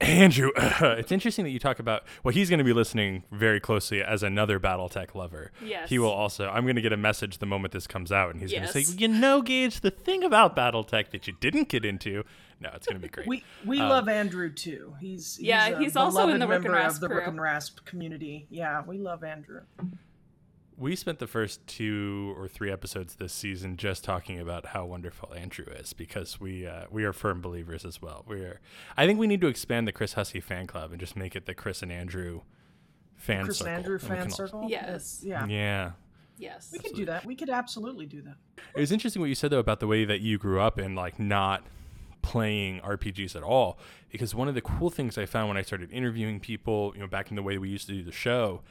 Andrew, 0.00 0.50
it's 0.56 1.12
interesting 1.12 1.44
that 1.44 1.52
you 1.52 1.60
talk 1.60 1.78
about. 1.78 2.04
Well, 2.24 2.34
he's 2.34 2.48
going 2.50 2.58
to 2.58 2.64
be 2.64 2.72
listening 2.72 3.22
very 3.30 3.60
closely 3.60 4.02
as 4.02 4.24
another 4.24 4.58
BattleTech 4.58 5.14
lover. 5.14 5.52
Yes. 5.64 5.90
He 5.90 6.00
will 6.00 6.10
also. 6.10 6.48
I'm 6.48 6.64
going 6.64 6.74
to 6.74 6.82
get 6.82 6.92
a 6.92 6.96
message 6.96 7.38
the 7.38 7.46
moment 7.46 7.72
this 7.72 7.86
comes 7.86 8.10
out, 8.10 8.30
and 8.32 8.40
he's 8.40 8.50
going 8.50 8.66
to 8.66 8.72
say, 8.72 8.80
"You 8.96 9.06
know, 9.08 9.42
Gage, 9.42 9.82
the 9.82 9.90
thing 9.92 10.24
about 10.24 10.56
BattleTech 10.56 11.10
that 11.10 11.28
you 11.28 11.34
didn't 11.38 11.68
get 11.68 11.84
into." 11.84 12.24
No, 12.60 12.70
it's 12.74 12.86
going 12.86 13.00
to 13.00 13.02
be 13.02 13.08
great. 13.08 13.26
We 13.26 13.42
we 13.64 13.80
Um, 13.80 13.88
love 13.88 14.08
Andrew 14.08 14.50
too. 14.52 14.94
He's, 15.00 15.36
he's 15.36 15.46
Yeah, 15.46 15.68
a 15.68 15.78
he's 15.78 15.96
also 15.96 16.28
in 16.28 16.38
the 16.38 16.46
Rook 16.46 16.56
and 16.56 16.64
member 16.64 16.78
Rasp 16.78 16.96
of 16.96 17.00
the 17.00 17.06
crew. 17.08 17.16
Rook 17.18 17.26
and 17.28 17.40
Rasp 17.40 17.84
community. 17.86 18.46
Yeah, 18.50 18.82
we 18.86 18.98
love 18.98 19.24
Andrew. 19.24 19.62
we 20.76 20.96
spent 20.96 21.18
the 21.18 21.26
first 21.26 21.66
two 21.66 22.34
or 22.38 22.48
three 22.48 22.70
episodes 22.70 23.14
this 23.16 23.32
season 23.34 23.76
just 23.76 24.02
talking 24.04 24.38
about 24.38 24.66
how 24.66 24.84
wonderful 24.86 25.32
Andrew 25.34 25.66
is 25.66 25.92
because 25.92 26.40
we 26.40 26.66
uh, 26.66 26.84
we 26.90 27.04
are 27.04 27.12
firm 27.12 27.40
believers 27.40 27.84
as 27.84 28.00
well. 28.02 28.24
We 28.26 28.40
are. 28.40 28.60
I 28.96 29.06
think 29.06 29.18
we 29.18 29.26
need 29.26 29.40
to 29.42 29.46
expand 29.46 29.86
the 29.88 29.92
Chris 29.92 30.14
Hussey 30.14 30.40
fan 30.40 30.66
club 30.66 30.90
and 30.90 31.00
just 31.00 31.16
make 31.16 31.34
it 31.36 31.46
the 31.46 31.54
Chris 31.54 31.82
and 31.82 31.90
Andrew 31.92 32.42
fan 33.16 33.40
circle. 33.40 33.46
Chris 33.46 33.58
circle. 33.58 33.72
Andrew 33.74 33.98
fan 33.98 34.22
all- 34.22 34.30
circle. 34.30 34.66
Yes. 34.70 35.20
Yeah. 35.22 35.46
Yeah. 35.46 35.90
yes. 36.38 36.70
We 36.72 36.78
could 36.78 36.94
do 36.94 37.04
that. 37.06 37.24
We 37.26 37.34
could 37.36 37.50
absolutely 37.50 38.06
do 38.06 38.22
that. 38.22 38.36
It 38.74 38.80
was 38.80 38.92
interesting 38.92 39.20
what 39.20 39.28
you 39.28 39.34
said 39.34 39.50
though 39.50 39.58
about 39.58 39.80
the 39.80 39.86
way 39.86 40.04
that 40.06 40.20
you 40.20 40.36
grew 40.38 40.60
up 40.60 40.78
and 40.78 40.94
like 40.96 41.18
not 41.18 41.62
playing 42.22 42.80
RPGs 42.80 43.36
at 43.36 43.42
all. 43.42 43.78
Because 44.10 44.34
one 44.34 44.48
of 44.48 44.54
the 44.54 44.60
cool 44.60 44.90
things 44.90 45.16
I 45.16 45.26
found 45.26 45.48
when 45.48 45.56
I 45.56 45.62
started 45.62 45.90
interviewing 45.92 46.40
people, 46.40 46.92
you 46.94 47.00
know, 47.00 47.06
back 47.06 47.30
in 47.30 47.36
the 47.36 47.42
way 47.42 47.58
we 47.58 47.68
used 47.68 47.86
to 47.88 47.92
do 47.92 48.02
the 48.02 48.12
show, 48.12 48.62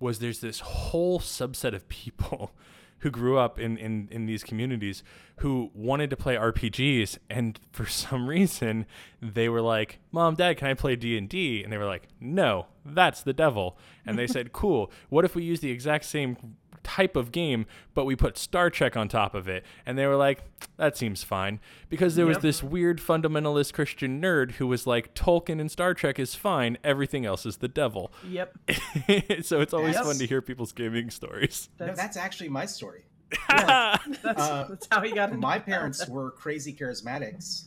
was 0.00 0.18
there's 0.18 0.40
this 0.40 0.60
whole 0.60 1.20
subset 1.20 1.74
of 1.74 1.88
people 1.88 2.52
who 2.98 3.10
grew 3.10 3.36
up 3.36 3.58
in, 3.58 3.76
in, 3.76 4.08
in 4.10 4.26
these 4.26 4.44
communities 4.44 5.02
who 5.36 5.70
wanted 5.74 6.08
to 6.10 6.16
play 6.16 6.36
RPGs 6.36 7.18
and 7.28 7.58
for 7.72 7.86
some 7.86 8.28
reason 8.28 8.86
they 9.20 9.48
were 9.48 9.60
like, 9.60 9.98
Mom, 10.10 10.34
Dad, 10.34 10.56
can 10.56 10.68
I 10.68 10.74
play 10.74 10.96
D 10.96 11.18
and 11.18 11.28
D? 11.28 11.62
And 11.62 11.72
they 11.72 11.78
were 11.78 11.86
like, 11.86 12.08
No, 12.20 12.66
that's 12.84 13.22
the 13.22 13.32
devil. 13.32 13.76
And 14.06 14.18
they 14.18 14.26
said, 14.26 14.52
Cool, 14.52 14.90
what 15.08 15.24
if 15.24 15.34
we 15.34 15.42
use 15.42 15.60
the 15.60 15.70
exact 15.70 16.04
same 16.04 16.56
type 16.82 17.16
of 17.16 17.32
game, 17.32 17.66
but 17.94 18.04
we 18.04 18.16
put 18.16 18.36
Star 18.38 18.70
Trek 18.70 18.96
on 18.96 19.08
top 19.08 19.34
of 19.34 19.48
it. 19.48 19.64
And 19.86 19.96
they 19.98 20.06
were 20.06 20.16
like, 20.16 20.42
that 20.76 20.96
seems 20.96 21.22
fine. 21.22 21.60
Because 21.88 22.14
there 22.16 22.26
was 22.26 22.36
Yep. 22.36 22.42
this 22.42 22.62
weird 22.62 22.98
fundamentalist 23.00 23.72
Christian 23.72 24.20
nerd 24.20 24.52
who 24.52 24.66
was 24.66 24.86
like, 24.86 25.14
Tolkien 25.14 25.60
and 25.60 25.70
Star 25.70 25.94
Trek 25.94 26.18
is 26.18 26.34
fine, 26.34 26.78
everything 26.84 27.24
else 27.26 27.46
is 27.46 27.58
the 27.58 27.68
devil. 27.68 28.12
Yep. 28.26 28.56
so 29.42 29.60
it's 29.60 29.72
always 29.72 29.94
Yes. 29.94 30.04
fun 30.06 30.16
to 30.18 30.26
hear 30.26 30.42
people's 30.42 30.72
gaming 30.72 31.10
stories. 31.10 31.68
No, 31.78 31.86
That's, 31.86 31.98
that's 31.98 32.16
actually 32.16 32.48
my 32.48 32.66
story. 32.66 33.04
that's, 33.48 34.24
uh, 34.24 34.66
that's 34.68 34.88
how 34.90 35.00
he 35.00 35.12
got 35.12 35.30
into 35.30 35.40
my 35.40 35.56
it. 35.56 35.64
parents 35.66 36.06
were 36.08 36.32
crazy 36.32 36.74
charismatics, 36.74 37.64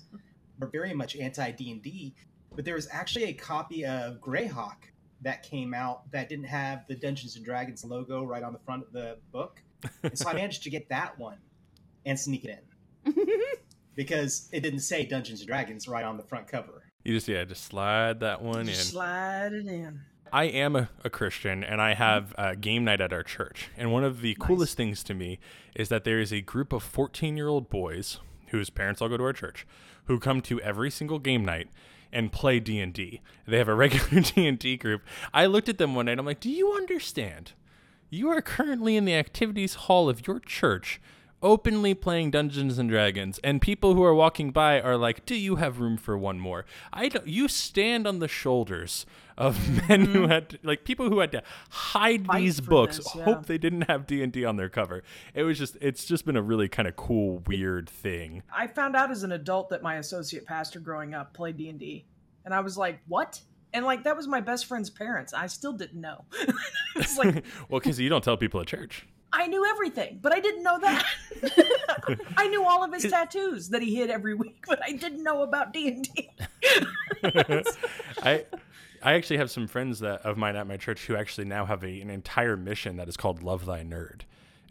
were 0.59 0.67
very 0.67 0.93
much 0.93 1.15
anti 1.15 1.51
D 1.51 1.71
and 1.71 1.81
D, 1.81 2.13
but 2.55 2.65
there 2.65 2.75
was 2.75 2.87
actually 2.91 3.25
a 3.25 3.33
copy 3.33 3.85
of 3.85 4.19
Greyhawk 4.21 4.75
that 5.21 5.43
came 5.43 5.73
out 5.73 6.09
that 6.11 6.29
didn't 6.29 6.45
have 6.45 6.85
the 6.87 6.95
Dungeons 6.95 7.35
and 7.35 7.45
Dragons 7.45 7.83
logo 7.83 8.23
right 8.23 8.43
on 8.43 8.53
the 8.53 8.59
front 8.59 8.83
of 8.83 8.91
the 8.91 9.17
book, 9.31 9.61
and 10.03 10.17
so 10.17 10.29
I 10.29 10.33
managed 10.35 10.63
to 10.63 10.69
get 10.69 10.89
that 10.89 11.17
one 11.17 11.37
and 12.05 12.19
sneak 12.19 12.45
it 12.45 12.63
in 13.05 13.13
because 13.95 14.49
it 14.51 14.61
didn't 14.61 14.79
say 14.79 15.05
Dungeons 15.05 15.41
and 15.41 15.47
Dragons 15.47 15.87
right 15.87 16.03
on 16.03 16.17
the 16.17 16.23
front 16.23 16.47
cover. 16.47 16.83
You 17.03 17.13
just, 17.13 17.27
yeah, 17.27 17.43
just 17.45 17.65
slide 17.65 18.19
that 18.21 18.41
one 18.41 18.67
in. 18.67 18.73
Slide 18.73 19.53
it 19.53 19.67
in. 19.67 20.01
I 20.33 20.45
am 20.45 20.75
a, 20.75 20.89
a 21.03 21.09
Christian 21.09 21.63
and 21.63 21.79
I 21.79 21.93
have 21.93 22.33
a 22.37 22.55
game 22.55 22.83
night 22.83 22.99
at 22.99 23.13
our 23.13 23.23
church. 23.23 23.69
And 23.77 23.93
one 23.93 24.03
of 24.03 24.21
the 24.21 24.35
coolest 24.39 24.75
things 24.75 25.03
to 25.03 25.13
me 25.13 25.39
is 25.75 25.89
that 25.89 26.03
there 26.03 26.19
is 26.19 26.33
a 26.33 26.41
group 26.41 26.73
of 26.73 26.83
14 26.83 27.37
year 27.37 27.47
old 27.47 27.69
boys 27.69 28.19
whose 28.47 28.69
parents 28.69 29.01
all 29.01 29.09
go 29.09 29.17
to 29.17 29.23
our 29.23 29.33
church 29.33 29.65
who 30.05 30.19
come 30.19 30.41
to 30.41 30.59
every 30.61 30.91
single 30.91 31.19
game 31.19 31.45
night 31.45 31.69
and 32.11 32.31
play 32.31 32.59
D&D. 32.59 33.21
They 33.47 33.57
have 33.57 33.67
a 33.67 33.75
regular 33.75 34.21
D&D 34.35 34.77
group. 34.77 35.01
I 35.33 35.45
looked 35.45 35.69
at 35.69 35.77
them 35.77 35.95
one 35.95 36.05
night 36.05 36.19
I'm 36.19 36.25
like, 36.25 36.39
"Do 36.39 36.49
you 36.49 36.73
understand? 36.73 37.53
You 38.09 38.29
are 38.29 38.41
currently 38.41 38.95
in 38.95 39.05
the 39.05 39.15
activities 39.15 39.75
hall 39.75 40.09
of 40.09 40.25
your 40.27 40.39
church." 40.39 40.99
Openly 41.45 41.93
playing 41.93 42.31
Dungeons 42.31 42.79
and 42.79 42.89
Dragons, 42.89 43.39
and 43.43 43.61
people 43.61 43.93
who 43.93 44.03
are 44.03 44.15
walking 44.15 44.49
by 44.49 44.81
are 44.81 44.97
like, 44.97 45.27
"Do 45.27 45.35
you 45.35 45.57
have 45.57 45.79
room 45.79 45.95
for 45.95 46.17
one 46.17 46.39
more?" 46.39 46.65
I 46.91 47.07
don't. 47.07 47.27
You 47.27 47.47
stand 47.47 48.07
on 48.07 48.17
the 48.17 48.27
shoulders 48.27 49.05
of 49.37 49.87
men 49.89 50.05
who 50.05 50.27
had 50.27 50.49
to, 50.49 50.59
like 50.63 50.85
people 50.85 51.07
who 51.07 51.19
had 51.19 51.31
to 51.33 51.43
hide 51.69 52.21
Mm-hmm. 52.21 52.31
Fight 52.31 52.39
these 52.41 52.61
books, 52.61 52.97
this, 52.97 53.15
yeah. 53.15 53.25
hope 53.25 53.45
they 53.45 53.59
didn't 53.59 53.83
have 53.83 54.07
D 54.07 54.23
and 54.23 54.33
D 54.33 54.43
on 54.43 54.55
their 54.55 54.69
cover. 54.69 55.03
It 55.35 55.43
was 55.43 55.59
just, 55.59 55.77
it's 55.81 56.05
just 56.05 56.25
been 56.25 56.35
a 56.35 56.41
really 56.41 56.67
kind 56.67 56.87
of 56.87 56.95
cool, 56.95 57.43
weird 57.45 57.87
thing. 57.87 58.41
I 58.51 58.65
found 58.65 58.95
out 58.95 59.11
as 59.11 59.21
an 59.21 59.31
adult 59.31 59.69
that 59.69 59.83
my 59.83 59.97
associate 59.97 60.45
pastor 60.45 60.79
growing 60.79 61.13
up 61.13 61.35
played 61.35 61.57
D 61.57 61.69
and 61.69 61.79
D, 61.79 62.07
and 62.43 62.55
I 62.55 62.61
was 62.61 62.75
like, 62.75 63.01
"What?" 63.07 63.39
And 63.71 63.85
like 63.85 64.03
that 64.05 64.17
was 64.17 64.27
my 64.27 64.41
best 64.41 64.65
friend's 64.65 64.89
parents. 64.89 65.31
I 65.31 65.45
still 65.45 65.73
didn't 65.73 66.01
know. 66.01 66.25
it's 66.95 67.17
like 67.19 67.45
well, 67.69 67.79
because 67.79 67.99
you 67.99 68.09
don't 68.09 68.23
tell 68.23 68.35
people 68.35 68.61
at 68.61 68.67
church. 68.67 69.05
I 69.37 69.47
knew 69.47 69.65
everything, 69.65 70.19
but 70.21 70.31
I 70.31 70.39
didn't 70.39 70.63
know 70.63 70.79
that. 70.79 71.05
I 72.37 72.47
knew 72.47 72.63
all 72.63 72.83
of 72.85 72.93
his 72.93 73.03
tattoos 73.03 73.69
that 73.69 73.81
he 73.81 73.93
hid 73.93 74.09
every 74.09 74.33
week, 74.33 74.63
but 74.65 74.79
I 74.81 74.93
didn't 74.93 75.23
know 75.23 75.43
about 75.43 75.73
D 75.73 75.89
and 75.89 76.09
D. 76.15 76.29
I 78.23 78.45
I 79.03 79.13
actually 79.13 79.37
have 79.37 79.51
some 79.51 79.67
friends 79.67 79.99
that 79.99 80.21
of 80.21 80.37
mine 80.37 80.55
at 80.55 80.67
my 80.67 80.77
church 80.77 81.05
who 81.05 81.17
actually 81.17 81.45
now 81.45 81.65
have 81.65 81.83
a, 81.83 81.99
an 81.99 82.09
entire 82.09 82.55
mission 82.55 82.95
that 82.95 83.09
is 83.09 83.17
called 83.17 83.43
Love 83.43 83.65
Thy 83.65 83.83
Nerd. 83.83 84.21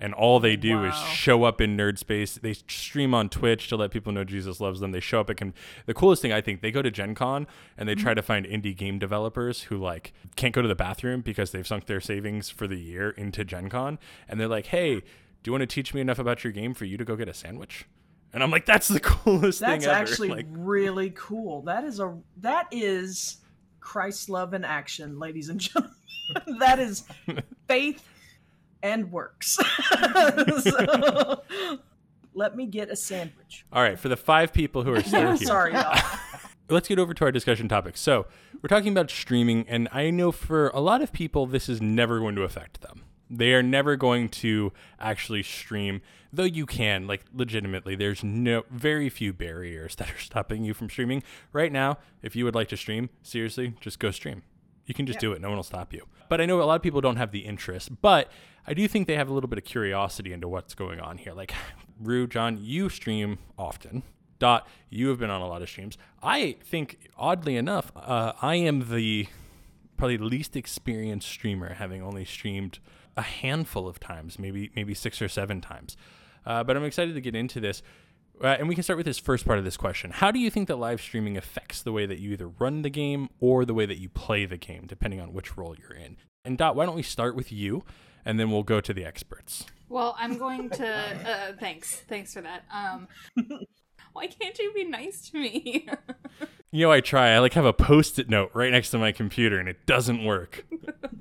And 0.05 0.13
all 0.13 0.39
they 0.39 0.55
do 0.55 0.85
is 0.85 0.95
show 0.97 1.45
up 1.45 1.63
in 1.63 1.79
nerd 1.79 1.97
space. 1.97 2.35
They 2.35 2.53
stream 2.53 3.15
on 3.15 3.31
Twitch 3.31 3.69
to 3.69 3.77
let 3.77 3.91
people 3.91 4.13
know 4.13 4.23
Jesus 4.23 4.61
loves 4.61 4.81
them. 4.81 4.93
They 4.93 5.01
show 5.01 5.21
up 5.21 5.31
at 5.31 5.39
con- 5.39 5.55
the 5.87 5.95
coolest 5.95 6.21
thing 6.21 6.31
I 6.31 6.43
think. 6.43 6.61
They 6.61 6.71
go 6.71 6.83
to 6.83 6.91
Gen 6.91 7.15
Con 7.15 7.47
and 7.79 7.89
they 7.89 7.95
try 7.95 8.11
mm-hmm. 8.11 8.17
to 8.17 8.23
find 8.23 8.45
indie 8.45 8.77
game 8.77 8.99
developers 8.99 9.63
who 9.63 9.79
like 9.79 10.13
can't 10.37 10.55
go 10.55 10.61
to 10.61 10.69
the 10.69 10.75
bathroom 10.75 11.23
because 11.23 11.53
they've 11.53 11.67
sunk 11.67 11.87
their 11.87 12.03
savings 12.03 12.51
for 12.51 12.67
the 12.67 12.77
year 12.77 13.13
into 13.13 13.47
Gen 13.47 13.71
Con. 13.71 13.99
And 14.29 14.39
they're 14.39 14.47
like, 14.47 14.67
"Hey, 14.67 14.97
do 14.97 15.05
you 15.47 15.53
want 15.53 15.63
to 15.63 15.67
teach 15.67 15.95
me 15.95 16.03
enough 16.03 16.19
about 16.19 16.45
your 16.45 16.53
game 16.53 16.75
for 16.75 16.85
you 16.85 16.99
to 16.99 17.05
go 17.07 17.17
get 17.17 17.31
a 17.31 17.35
sandwich?" 17.35 17.87
And 18.35 18.43
I'm 18.43 18.51
like, 18.51 18.67
"That's 18.67 18.89
the 18.89 19.01
coolest 19.01 19.61
That's 19.61 19.85
thing 19.85 19.91
ever!" 19.91 19.99
actually 19.99 20.29
like, 20.29 20.47
really 20.51 21.15
cool. 21.17 21.63
That 21.63 21.83
is 21.83 21.99
a 21.99 22.15
that 22.43 22.69
is 22.71 23.39
Christ's 23.81 24.29
love 24.29 24.53
in 24.53 24.67
action, 24.67 25.19
ladies 25.19 25.49
and 25.49 25.59
gentlemen. 25.59 25.97
that 26.59 26.79
is 26.79 27.05
faith 27.69 28.07
and 28.85 29.11
works. 29.11 29.59
So, 30.61 31.43
let 32.35 32.57
me 32.57 32.67
get 32.67 32.91
a 32.91 32.97
sandwich. 32.97 33.65
all 33.73 33.83
right, 33.83 33.99
for 33.99 34.09
the 34.09 34.17
five 34.17 34.53
people 34.53 34.83
who 34.83 34.95
are 34.95 35.03
still 35.03 35.35
here. 35.35 35.37
sorry, 35.37 35.73
y'all. 35.73 35.99
let's 36.69 36.89
get 36.89 36.99
over 36.99 37.15
to 37.15 37.25
our 37.25 37.33
discussion 37.33 37.69
topic. 37.69 37.97
So, 37.97 38.27
we're 38.63 38.69
talking 38.69 38.93
about 38.93 39.11
streaming, 39.11 39.67
and 39.69 39.89
I 39.93 40.11
know 40.11 40.31
for 40.33 40.69
a 40.69 40.81
lot 40.81 41.03
of 41.03 41.13
people, 41.13 41.47
this 41.47 41.69
is 41.69 41.81
never 41.83 42.21
going 42.21 42.37
to 42.37 42.43
affect 42.43 42.81
them. 42.83 43.03
They 43.31 43.55
are 43.55 43.63
never 43.63 43.97
going 43.97 44.29
to 44.31 44.73
actually 45.01 45.43
stream, 45.43 46.03
though 46.33 46.45
you 46.45 46.67
can, 46.67 47.07
like, 47.07 47.25
legitimately. 47.33 47.97
There's 47.97 48.23
no, 48.23 48.65
very 48.71 49.09
few 49.09 49.33
barriers 49.33 49.97
that 49.97 50.11
are 50.11 50.19
stopping 50.19 50.65
you 50.65 50.75
from 50.75 50.91
streaming. 50.91 51.23
Right 51.53 51.73
now, 51.73 51.99
if 52.23 52.37
you 52.37 52.45
would 52.45 52.55
like 52.55 52.69
to 52.69 52.77
stream, 52.77 53.11
seriously, 53.23 53.75
just 53.81 53.99
go 53.99 54.11
stream. 54.11 54.43
You 54.87 54.95
can 54.95 55.07
just 55.07 55.19
do 55.19 55.33
it, 55.33 55.41
no 55.41 55.49
one 55.49 55.57
will 55.57 55.63
stop 55.63 55.93
you. 55.93 56.07
But 56.29 56.41
I 56.41 56.47
know 56.47 56.61
a 56.61 56.65
lot 56.65 56.77
of 56.77 56.83
people 56.83 57.01
don't 57.01 57.17
have 57.17 57.33
the 57.33 57.41
interest, 57.41 58.01
but 58.03 58.31
I 58.67 58.75
do 58.75 58.87
think 58.89 59.07
they 59.07 59.17
have 59.17 59.29
a 59.29 59.33
little 59.33 59.49
bit 59.49 59.59
of 59.59 59.65
curiosity 59.65 60.33
into 60.33 60.49
what's 60.49 60.75
going 60.75 61.01
on 61.01 61.19
here. 61.19 61.33
Like, 61.33 61.55
Rue, 62.01 62.27
John, 62.27 62.59
you 62.61 62.89
stream 62.89 63.39
often. 63.59 64.03
Dot, 64.39 64.67
you 64.91 65.09
have 65.09 65.19
been 65.19 65.31
on 65.31 65.41
a 65.41 65.47
lot 65.47 65.63
of 65.63 65.69
streams. 65.69 65.97
I 66.23 66.57
think, 66.65 67.09
oddly 67.17 67.57
enough, 67.57 67.93
uh, 67.97 68.33
I 68.43 68.57
am 68.57 68.91
the 68.91 69.29
probably 69.97 70.19
least 70.19 70.57
experienced 70.57 71.29
streamer, 71.29 71.75
having 71.75 72.03
only 72.03 72.25
streamed 72.25 72.79
a 73.17 73.23
handful 73.23 73.87
of 73.87 74.01
times, 74.01 74.39
maybe 74.39 74.71
maybe 74.75 74.93
six 74.93 75.23
or 75.23 75.29
seven 75.29 75.61
times. 75.61 75.97
Uh, 76.45 76.65
but 76.65 76.77
I'm 76.77 76.85
excited 76.85 77.15
to 77.15 77.21
get 77.21 77.35
into 77.35 77.61
this. 77.61 77.83
Uh, 78.43 78.49
and 78.49 78.69
we 78.69 78.75
can 78.75 78.83
start 78.83 78.97
with 78.97 79.07
this 79.07 79.19
first 79.19 79.47
part 79.47 79.59
of 79.59 79.65
this 79.65 79.77
question. 79.77 80.11
How 80.11 80.31
do 80.31 80.39
you 80.39 80.51
think 80.51 80.69
that 80.69 80.77
live 80.77 81.01
streaming 81.01 81.37
affects 81.37 81.83
the 81.83 81.93
way 81.93 82.05
that 82.07 82.19
you 82.19 82.33
either 82.33 82.49
run 82.49 82.83
the 82.83 82.91
game 82.91 83.29
or 83.41 83.65
the 83.65 83.75
way 83.75 83.87
that 83.87 83.99
you 83.99 84.09
play 84.09 84.45
the 84.45 84.57
game, 84.57 84.87
depending 84.87 85.21
on 85.21 85.33
which 85.33 85.57
role 85.57 85.77
you're 85.79 85.97
in? 85.97 86.17
And 86.45 86.59
Dot, 86.59 86.77
why 86.77 86.85
don't 86.85 86.97
we 86.97 87.03
start 87.03 87.37
with 87.37 87.53
you, 87.53 87.85
and 88.25 88.39
then 88.39 88.51
we'll 88.51 88.65
go 88.65 88.81
to 88.81 88.93
the 88.93 89.05
experts. 89.05 89.65
Well, 89.89 90.17
I'm 90.19 90.37
going 90.37 90.71
to. 90.71 90.89
Uh, 90.89 91.53
thanks, 91.59 91.97
thanks 92.09 92.35
for 92.35 92.41
that. 92.43 92.65
Um, 92.73 93.09
why 94.13 94.27
can't 94.27 94.59
you 94.59 94.73
be 94.73 94.85
nice 94.85 95.31
to 95.31 95.39
me? 95.39 95.89
You 96.75 96.87
know, 96.87 96.91
I 96.91 97.01
try. 97.01 97.29
I 97.31 97.39
like 97.39 97.53
have 97.53 97.65
a 97.65 97.73
post-it 97.73 98.29
note 98.29 98.51
right 98.53 98.73
next 98.73 98.91
to 98.91 98.99
my 98.99 99.13
computer, 99.13 99.61
and 99.61 99.69
it 99.69 99.87
doesn't 99.87 100.25
work. 100.25 100.67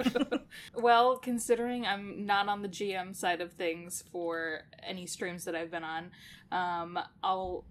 well, 0.74 1.18
considering 1.18 1.86
I'm 1.86 2.26
not 2.26 2.48
on 2.48 2.64
the 2.64 2.68
GM 2.68 3.16
side 3.16 3.40
of 3.40 3.54
things 3.54 4.04
for 4.12 4.62
any 4.82 5.06
streams 5.06 5.46
that 5.46 5.54
I've 5.54 5.70
been 5.70 5.84
on, 5.84 6.10
um, 6.52 6.98
I'll 7.24 7.66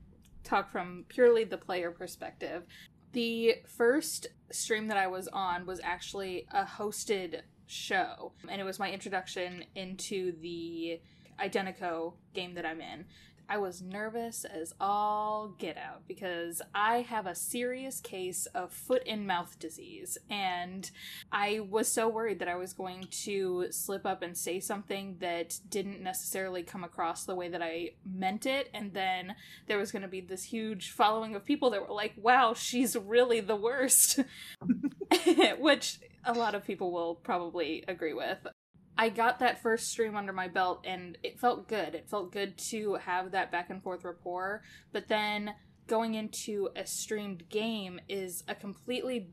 talk 0.45 0.71
from 0.71 1.07
purely 1.09 1.43
the 1.43 1.59
player 1.59 1.91
perspective. 1.91 2.63
The 3.15 3.57
first 3.67 4.29
stream 4.53 4.87
that 4.87 4.97
I 4.97 5.09
was 5.09 5.27
on 5.33 5.67
was 5.67 5.81
actually 5.83 6.47
a 6.53 6.63
hosted 6.63 7.41
show, 7.67 8.31
and 8.49 8.61
it 8.61 8.65
was 8.65 8.79
my 8.79 8.93
introduction 8.93 9.65
into 9.75 10.41
the 10.41 11.01
Identico 11.41 12.13
game 12.33 12.55
that 12.55 12.65
I'm 12.65 12.81
in. 12.81 13.07
I 13.53 13.59
was 13.59 13.83
nervous 13.83 14.47
as 14.47 14.73
all 14.81 15.49
get 15.59 15.77
out 15.77 16.09
because 16.09 16.63
I 16.75 17.03
have 17.03 17.27
a 17.27 17.35
serious 17.35 18.01
case 18.01 18.47
of 18.55 18.73
foot 18.73 19.03
and 19.07 19.27
mouth 19.27 19.59
disease, 19.59 20.17
and 20.31 20.91
I 21.31 21.61
was 21.61 21.93
so 21.93 22.09
worried 22.09 22.39
that 22.39 22.49
I 22.49 22.55
was 22.55 22.73
going 22.73 23.09
to 23.25 23.67
slip 23.69 24.07
up 24.07 24.23
and 24.23 24.39
say 24.39 24.59
something 24.59 25.17
that 25.21 25.61
didn't 25.69 26.01
necessarily 26.01 26.63
come 26.63 26.83
across 26.83 27.27
the 27.27 27.35
way 27.35 27.51
that 27.51 27.61
I 27.61 27.91
meant 28.11 28.47
it, 28.47 28.71
and 28.73 28.95
then 28.95 29.35
there 29.67 29.77
was 29.77 29.93
going 29.93 30.01
to 30.01 30.09
be 30.09 30.23
this 30.23 30.45
huge 30.45 30.91
following 30.91 31.35
of 31.35 31.45
people 31.45 31.69
that 31.73 31.87
were 31.87 31.95
like, 31.95 32.15
wow, 32.17 32.55
she's 32.55 32.97
really 32.97 33.41
the 33.41 33.55
worst. 33.55 34.19
Which 35.59 36.01
a 36.25 36.33
lot 36.33 36.55
of 36.55 36.65
people 36.65 36.91
will 36.91 37.17
probably 37.17 37.85
agree 37.87 38.15
with. 38.15 38.47
I 38.97 39.09
got 39.09 39.39
that 39.39 39.63
first 39.63 39.89
stream 39.89 40.17
under 40.17 40.33
my 40.33 40.49
belt 40.49 40.85
and 40.85 41.17
it 41.23 41.41
felt 41.41 41.69
good. 41.69 41.95
It 41.95 42.09
felt 42.09 42.33
good 42.33 42.59
to 42.71 42.95
have 42.95 43.33
that 43.33 43.51
back 43.51 43.71
and 43.71 43.83
forth 43.83 44.05
rapport. 44.05 44.63
But 44.93 45.09
then 45.09 45.55
going 45.87 46.15
into 46.15 46.69
a 46.77 46.87
streamed 46.87 47.49
game 47.49 48.01
is 48.09 48.45
a 48.49 48.55
completely 48.55 49.31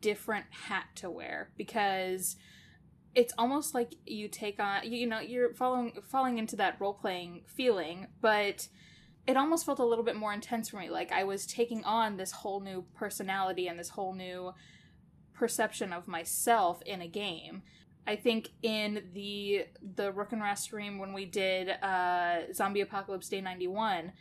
different 0.00 0.46
hat 0.50 0.86
to 0.96 1.10
wear 1.10 1.50
because 1.56 2.36
it's 3.14 3.34
almost 3.36 3.74
like 3.74 3.94
you 4.06 4.28
take 4.28 4.60
on 4.60 4.80
you 4.90 5.06
know 5.06 5.20
you're 5.20 5.52
following 5.54 5.92
falling 6.08 6.38
into 6.38 6.56
that 6.56 6.80
role 6.80 6.94
playing 6.94 7.42
feeling 7.46 8.06
but 8.20 8.66
it 9.26 9.36
almost 9.36 9.66
felt 9.66 9.78
a 9.78 9.84
little 9.84 10.04
bit 10.04 10.16
more 10.16 10.32
intense 10.32 10.70
for 10.70 10.78
me 10.78 10.88
like 10.88 11.12
i 11.12 11.24
was 11.24 11.44
taking 11.44 11.84
on 11.84 12.16
this 12.16 12.32
whole 12.32 12.60
new 12.60 12.84
personality 12.94 13.66
and 13.66 13.78
this 13.78 13.90
whole 13.90 14.14
new 14.14 14.52
perception 15.34 15.92
of 15.92 16.08
myself 16.08 16.80
in 16.86 17.02
a 17.02 17.08
game 17.08 17.62
i 18.10 18.16
think 18.16 18.50
in 18.62 19.02
the 19.14 19.64
the 19.96 20.12
rook 20.12 20.32
and 20.32 20.42
Rasp 20.42 20.64
stream 20.64 20.98
when 20.98 21.12
we 21.12 21.24
did 21.24 21.70
uh 21.70 22.52
zombie 22.52 22.80
apocalypse 22.80 23.28
day 23.28 23.40
91 23.40 24.12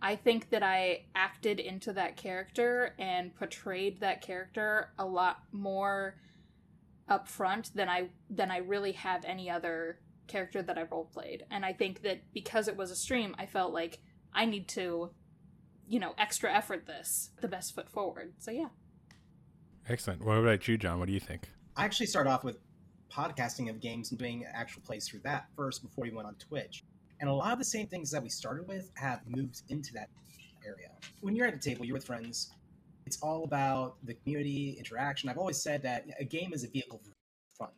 I 0.00 0.14
think 0.14 0.50
that 0.50 0.62
I 0.62 1.06
acted 1.14 1.58
into 1.58 1.92
that 1.94 2.16
character 2.16 2.94
and 2.98 3.34
portrayed 3.34 4.00
that 4.00 4.22
character 4.22 4.92
a 4.98 5.04
lot 5.04 5.42
more 5.50 6.14
upfront 7.10 7.72
than 7.72 7.88
I 7.88 8.10
than 8.30 8.50
I 8.50 8.58
really 8.58 8.92
have 8.92 9.24
any 9.24 9.50
other 9.50 9.98
character 10.28 10.62
that 10.62 10.78
I 10.78 10.84
role 10.84 11.06
played. 11.06 11.44
And 11.50 11.64
I 11.64 11.72
think 11.72 12.02
that 12.02 12.20
because 12.32 12.68
it 12.68 12.76
was 12.76 12.90
a 12.90 12.96
stream, 12.96 13.34
I 13.38 13.46
felt 13.46 13.72
like 13.72 13.98
I 14.32 14.44
need 14.44 14.68
to, 14.68 15.10
you 15.88 15.98
know, 15.98 16.14
extra 16.16 16.52
effort 16.52 16.86
this 16.86 17.30
the 17.40 17.48
best 17.48 17.74
foot 17.74 17.88
forward. 17.88 18.34
So 18.38 18.50
yeah. 18.50 18.68
Excellent. 19.88 20.24
What 20.24 20.36
about 20.36 20.68
you, 20.68 20.76
John? 20.76 21.00
What 21.00 21.06
do 21.06 21.14
you 21.14 21.20
think? 21.20 21.48
I 21.76 21.84
actually 21.84 22.06
start 22.06 22.26
off 22.26 22.44
with 22.44 22.58
podcasting 23.10 23.70
of 23.70 23.80
games 23.80 24.10
and 24.10 24.18
doing 24.18 24.44
actual 24.52 24.82
plays 24.82 25.08
through 25.08 25.20
that 25.20 25.46
first 25.56 25.82
before 25.82 26.02
we 26.02 26.10
went 26.10 26.26
on 26.26 26.34
Twitch. 26.36 26.84
And 27.20 27.28
a 27.28 27.32
lot 27.32 27.52
of 27.52 27.58
the 27.58 27.64
same 27.64 27.86
things 27.86 28.10
that 28.10 28.22
we 28.22 28.28
started 28.28 28.68
with 28.68 28.90
have 28.94 29.20
moved 29.26 29.62
into 29.68 29.92
that 29.94 30.08
area. 30.64 30.90
When 31.20 31.34
you're 31.34 31.46
at 31.46 31.54
a 31.54 31.58
table, 31.58 31.84
you're 31.84 31.94
with 31.94 32.04
friends, 32.04 32.50
it's 33.06 33.18
all 33.22 33.44
about 33.44 33.96
the 34.04 34.14
community 34.14 34.76
interaction. 34.78 35.28
I've 35.28 35.38
always 35.38 35.60
said 35.60 35.82
that 35.82 36.06
a 36.20 36.24
game 36.24 36.52
is 36.52 36.64
a 36.64 36.68
vehicle 36.68 37.00
for 37.02 37.12
fun. 37.58 37.72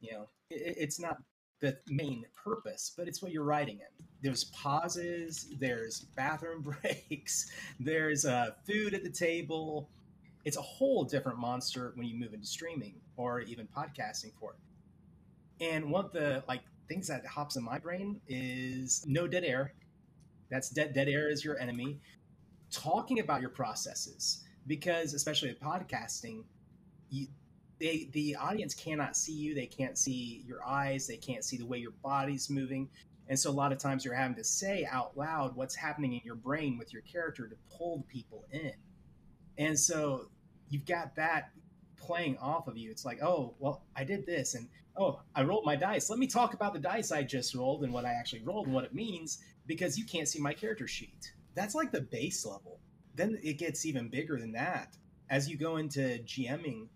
You 0.00 0.12
know, 0.12 0.28
it, 0.50 0.74
it's 0.76 0.98
not 0.98 1.18
the 1.60 1.78
main 1.88 2.24
purpose, 2.44 2.92
but 2.96 3.08
it's 3.08 3.22
what 3.22 3.32
you're 3.32 3.44
writing 3.44 3.76
in. 3.76 4.06
There's 4.22 4.44
pauses, 4.44 5.46
there's 5.58 6.00
bathroom 6.16 6.62
breaks, 6.82 7.50
there's 7.78 8.24
uh, 8.24 8.50
food 8.66 8.92
at 8.92 9.04
the 9.04 9.10
table. 9.10 9.88
It's 10.44 10.56
a 10.56 10.62
whole 10.62 11.04
different 11.04 11.38
monster 11.38 11.92
when 11.96 12.06
you 12.06 12.16
move 12.16 12.34
into 12.34 12.46
streaming 12.46 13.00
or 13.16 13.40
even 13.42 13.66
podcasting 13.68 14.32
for 14.38 14.54
it. 14.54 14.58
And 15.72 15.90
one 15.90 16.04
of 16.04 16.12
the 16.12 16.44
like 16.48 16.62
things 16.88 17.08
that 17.08 17.26
hops 17.26 17.56
in 17.56 17.64
my 17.64 17.78
brain 17.78 18.20
is 18.28 19.04
no 19.06 19.26
dead 19.26 19.44
air. 19.44 19.74
That's 20.50 20.70
dead 20.70 20.94
dead 20.94 21.08
air 21.08 21.30
is 21.30 21.44
your 21.44 21.58
enemy. 21.58 22.00
Talking 22.70 23.20
about 23.20 23.40
your 23.40 23.50
processes. 23.50 24.44
because 24.66 25.14
especially 25.14 25.48
with 25.50 25.60
podcasting, 25.60 26.44
you, 27.10 27.28
they 27.80 28.08
the 28.12 28.36
audience 28.36 28.74
cannot 28.74 29.16
see 29.16 29.32
you. 29.32 29.54
They 29.54 29.66
can't 29.66 29.98
see 29.98 30.44
your 30.46 30.64
eyes. 30.66 31.06
They 31.06 31.16
can't 31.16 31.44
see 31.44 31.56
the 31.58 31.66
way 31.66 31.78
your 31.78 31.94
body's 32.02 32.50
moving. 32.50 32.88
And 33.28 33.38
so 33.38 33.50
a 33.50 33.52
lot 33.52 33.72
of 33.72 33.78
times 33.78 34.04
you're 34.04 34.14
having 34.14 34.36
to 34.36 34.44
say 34.44 34.86
out 34.90 35.16
loud 35.16 35.56
what's 35.56 35.74
happening 35.74 36.14
in 36.14 36.20
your 36.24 36.34
brain 36.36 36.78
with 36.78 36.92
your 36.92 37.02
character 37.02 37.48
to 37.48 37.56
pull 37.76 38.04
people 38.08 38.44
in. 38.52 38.72
And 39.58 39.78
so 39.78 40.30
you've 40.68 40.86
got 40.86 41.16
that 41.16 41.50
playing 41.96 42.36
off 42.38 42.68
of 42.68 42.76
you. 42.76 42.90
It's 42.90 43.04
like, 43.04 43.22
oh, 43.22 43.54
well, 43.58 43.82
I 43.96 44.04
did 44.04 44.26
this 44.26 44.54
and 44.54 44.68
oh, 44.96 45.20
I 45.34 45.42
rolled 45.42 45.64
my 45.64 45.76
dice. 45.76 46.10
Let 46.10 46.18
me 46.18 46.26
talk 46.26 46.54
about 46.54 46.72
the 46.72 46.78
dice 46.78 47.12
I 47.12 47.22
just 47.22 47.54
rolled 47.54 47.84
and 47.84 47.92
what 47.92 48.04
I 48.04 48.12
actually 48.12 48.42
rolled 48.42 48.66
and 48.66 48.74
what 48.74 48.84
it 48.84 48.94
means 48.94 49.38
because 49.66 49.98
you 49.98 50.04
can't 50.04 50.28
see 50.28 50.40
my 50.40 50.52
character 50.52 50.86
sheet. 50.86 51.32
That's 51.54 51.74
like 51.74 51.92
the 51.92 52.00
base 52.00 52.44
level. 52.44 52.80
Then 53.14 53.38
it 53.42 53.58
gets 53.58 53.86
even 53.86 54.08
bigger 54.08 54.38
than 54.38 54.52
that. 54.52 54.96
As 55.30 55.48
you 55.48 55.56
go 55.56 55.76
into 55.76 56.18
GMing, 56.24 56.88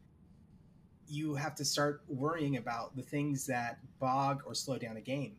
you 1.09 1.35
have 1.35 1.55
to 1.57 1.65
start 1.65 2.03
worrying 2.09 2.57
about 2.57 2.95
the 2.95 3.03
things 3.03 3.47
that 3.47 3.79
bog 3.99 4.43
or 4.47 4.55
slow 4.55 4.79
down 4.79 4.97
a 4.97 5.01
game. 5.01 5.37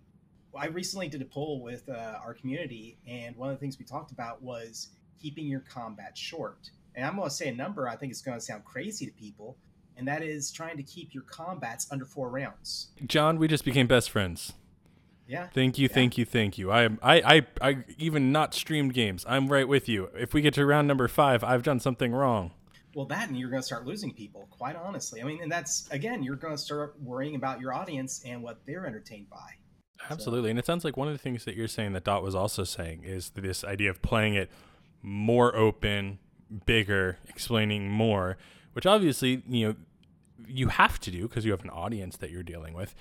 I 0.57 0.67
recently 0.67 1.07
did 1.07 1.21
a 1.21 1.25
poll 1.25 1.61
with 1.61 1.87
uh, 1.87 2.17
our 2.23 2.33
community, 2.33 2.97
and 3.07 3.35
one 3.35 3.49
of 3.49 3.55
the 3.55 3.59
things 3.59 3.77
we 3.77 3.85
talked 3.85 4.11
about 4.11 4.41
was 4.41 4.89
keeping 5.21 5.45
your 5.45 5.59
combat 5.59 6.17
short. 6.17 6.71
And 6.95 7.05
I'm 7.05 7.15
going 7.15 7.29
to 7.29 7.33
say 7.33 7.47
a 7.49 7.53
number 7.53 7.87
I 7.87 7.95
think 7.95 8.11
it's 8.11 8.21
going 8.21 8.37
to 8.37 8.43
sound 8.43 8.65
crazy 8.65 9.05
to 9.05 9.11
people, 9.13 9.57
and 9.97 10.07
that 10.07 10.21
is 10.23 10.51
trying 10.51 10.77
to 10.77 10.83
keep 10.83 11.13
your 11.13 11.23
combats 11.23 11.87
under 11.91 12.05
four 12.05 12.29
rounds. 12.29 12.89
John, 13.05 13.37
we 13.37 13.47
just 13.47 13.63
became 13.65 13.87
best 13.87 14.09
friends. 14.09 14.53
Yeah. 15.27 15.47
Thank 15.53 15.77
you, 15.77 15.87
Yeah. 15.87 15.93
thank 15.93 16.17
you, 16.17 16.25
thank 16.25 16.57
you. 16.57 16.71
I 16.71 16.83
am 16.83 16.99
I, 17.03 17.45
I 17.61 17.69
I 17.69 17.77
even 17.99 18.31
not 18.31 18.55
streamed 18.55 18.95
games. 18.95 19.23
I'm 19.29 19.47
right 19.47 19.67
with 19.67 19.87
you. 19.87 20.09
If 20.17 20.33
we 20.33 20.41
get 20.41 20.55
to 20.55 20.65
round 20.65 20.87
number 20.87 21.07
five, 21.07 21.43
I've 21.43 21.61
done 21.61 21.79
something 21.79 22.11
wrong. 22.11 22.51
Well, 22.95 23.05
that 23.05 23.27
and 23.29 23.37
you're 23.37 23.51
going 23.51 23.61
to 23.61 23.65
start 23.65 23.85
losing 23.85 24.11
people, 24.11 24.47
quite 24.49 24.75
honestly. 24.75 25.21
I 25.21 25.25
mean, 25.25 25.43
and 25.43 25.51
that's, 25.51 25.87
again, 25.91 26.23
you're 26.23 26.35
going 26.35 26.55
to 26.55 26.61
start 26.61 26.95
worrying 26.99 27.35
about 27.35 27.59
your 27.61 27.71
audience 27.71 28.23
and 28.25 28.41
what 28.41 28.57
they're 28.65 28.87
entertained 28.87 29.29
by. 29.29 29.51
Absolutely. 30.09 30.49
And 30.49 30.57
it 30.57 30.65
sounds 30.65 30.83
like 30.83 30.97
one 30.97 31.07
of 31.07 31.13
the 31.13 31.19
things 31.19 31.45
that 31.45 31.55
you're 31.55 31.67
saying 31.67 31.93
that 31.93 32.03
Dot 32.05 32.23
was 32.23 32.33
also 32.33 32.63
saying 32.63 33.03
is 33.03 33.29
this 33.35 33.63
idea 33.63 33.91
of 33.91 34.01
playing 34.01 34.33
it 34.33 34.49
more 35.03 35.55
open, 35.55 36.17
bigger, 36.65 37.17
explaining 37.27 37.89
more, 37.89 38.37
which 38.73 38.85
obviously, 38.85 39.43
you 39.47 39.67
know, 39.67 39.75
you 40.47 40.67
have 40.69 40.99
to 41.01 41.11
do 41.11 41.27
because 41.27 41.45
you 41.45 41.51
have 41.51 41.63
an 41.63 41.69
audience 41.69 42.17
that 42.17 42.31
you're 42.31 42.43
dealing 42.43 42.73
with. 42.73 42.95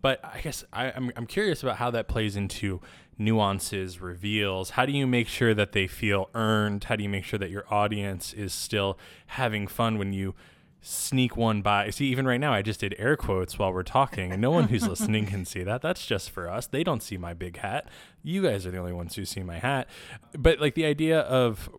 But 0.00 0.20
I 0.24 0.40
guess 0.40 0.64
I, 0.72 0.90
I'm, 0.90 1.12
I'm 1.16 1.26
curious 1.26 1.62
about 1.62 1.76
how 1.76 1.90
that 1.92 2.08
plays 2.08 2.36
into 2.36 2.80
nuances, 3.18 4.00
reveals. 4.00 4.70
How 4.70 4.84
do 4.84 4.92
you 4.92 5.06
make 5.06 5.28
sure 5.28 5.54
that 5.54 5.72
they 5.72 5.86
feel 5.86 6.28
earned? 6.34 6.84
How 6.84 6.96
do 6.96 7.02
you 7.02 7.08
make 7.08 7.24
sure 7.24 7.38
that 7.38 7.50
your 7.50 7.64
audience 7.72 8.32
is 8.32 8.52
still 8.52 8.98
having 9.28 9.68
fun 9.68 9.98
when 9.98 10.12
you 10.12 10.34
sneak 10.80 11.36
one 11.36 11.62
by? 11.62 11.90
See, 11.90 12.06
even 12.06 12.26
right 12.26 12.40
now, 12.40 12.52
I 12.52 12.62
just 12.62 12.80
did 12.80 12.96
air 12.98 13.16
quotes 13.16 13.58
while 13.60 13.72
we're 13.72 13.84
talking, 13.84 14.32
and 14.32 14.42
no 14.42 14.50
one 14.50 14.64
who's 14.64 14.88
listening 14.88 15.26
can 15.26 15.44
see 15.44 15.62
that. 15.62 15.82
That's 15.82 16.04
just 16.04 16.30
for 16.30 16.50
us. 16.50 16.66
They 16.66 16.82
don't 16.82 17.02
see 17.02 17.16
my 17.16 17.32
big 17.32 17.58
hat. 17.58 17.88
You 18.24 18.42
guys 18.42 18.66
are 18.66 18.72
the 18.72 18.78
only 18.78 18.92
ones 18.92 19.14
who 19.14 19.24
see 19.24 19.44
my 19.44 19.60
hat. 19.60 19.88
But 20.36 20.60
like 20.60 20.74
the 20.74 20.84
idea 20.84 21.20
of 21.20 21.70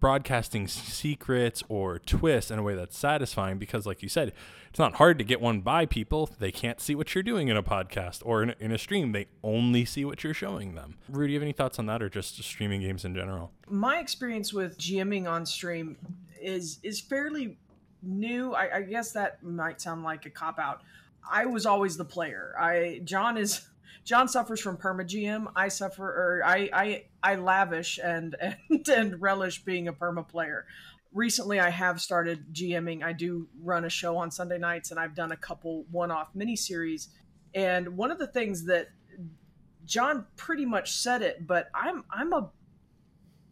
broadcasting 0.00 0.68
secrets 0.68 1.62
or 1.68 1.98
twists 1.98 2.50
in 2.50 2.58
a 2.58 2.62
way 2.62 2.74
that's 2.74 2.96
satisfying 2.96 3.58
because 3.58 3.86
like 3.86 4.02
you 4.02 4.08
said 4.08 4.32
it's 4.68 4.78
not 4.78 4.96
hard 4.96 5.18
to 5.18 5.24
get 5.24 5.40
one 5.40 5.60
by 5.60 5.86
people 5.86 6.28
they 6.38 6.52
can't 6.52 6.80
see 6.80 6.94
what 6.94 7.14
you're 7.14 7.22
doing 7.22 7.48
in 7.48 7.56
a 7.56 7.62
podcast 7.62 8.20
or 8.24 8.42
in 8.42 8.50
a, 8.50 8.54
in 8.60 8.72
a 8.72 8.78
stream 8.78 9.12
they 9.12 9.26
only 9.42 9.84
see 9.84 10.04
what 10.04 10.22
you're 10.22 10.34
showing 10.34 10.74
them 10.74 10.96
rudy 11.08 11.28
do 11.28 11.32
you 11.32 11.38
have 11.38 11.42
any 11.42 11.52
thoughts 11.52 11.78
on 11.78 11.86
that 11.86 12.02
or 12.02 12.08
just 12.08 12.42
streaming 12.42 12.80
games 12.80 13.04
in 13.04 13.14
general 13.14 13.52
my 13.68 13.98
experience 13.98 14.52
with 14.52 14.78
GMing 14.78 15.28
on 15.28 15.44
stream 15.44 15.96
is 16.40 16.78
is 16.82 17.00
fairly 17.00 17.56
new. 18.02 18.52
I, 18.52 18.76
I 18.76 18.82
guess 18.82 19.12
that 19.12 19.42
might 19.42 19.80
sound 19.80 20.02
like 20.02 20.26
a 20.26 20.30
cop 20.30 20.58
out. 20.58 20.82
I 21.30 21.46
was 21.46 21.66
always 21.66 21.96
the 21.96 22.04
player. 22.04 22.54
I 22.58 23.00
John 23.04 23.36
is 23.36 23.66
John 24.04 24.28
suffers 24.28 24.60
from 24.60 24.76
perma. 24.76 25.46
I 25.54 25.68
suffer 25.68 26.04
or 26.04 26.42
I 26.44 26.68
I 26.72 27.04
I 27.22 27.34
lavish 27.36 27.98
and 28.02 28.36
and 28.70 28.88
and 28.88 29.20
relish 29.20 29.64
being 29.64 29.88
a 29.88 29.92
perma 29.92 30.26
player. 30.26 30.66
Recently, 31.12 31.60
I 31.60 31.70
have 31.70 32.00
started 32.00 32.52
GMing. 32.52 33.02
I 33.02 33.12
do 33.12 33.48
run 33.62 33.84
a 33.84 33.88
show 33.88 34.18
on 34.18 34.30
Sunday 34.30 34.58
nights, 34.58 34.90
and 34.90 35.00
I've 35.00 35.14
done 35.14 35.32
a 35.32 35.36
couple 35.36 35.86
one-off 35.90 36.34
miniseries. 36.36 37.08
And 37.54 37.96
one 37.96 38.10
of 38.10 38.18
the 38.18 38.26
things 38.26 38.66
that 38.66 38.88
John 39.86 40.26
pretty 40.36 40.66
much 40.66 40.92
said 40.92 41.22
it, 41.22 41.46
but 41.46 41.68
I'm 41.74 42.04
I'm 42.10 42.32
a 42.32 42.50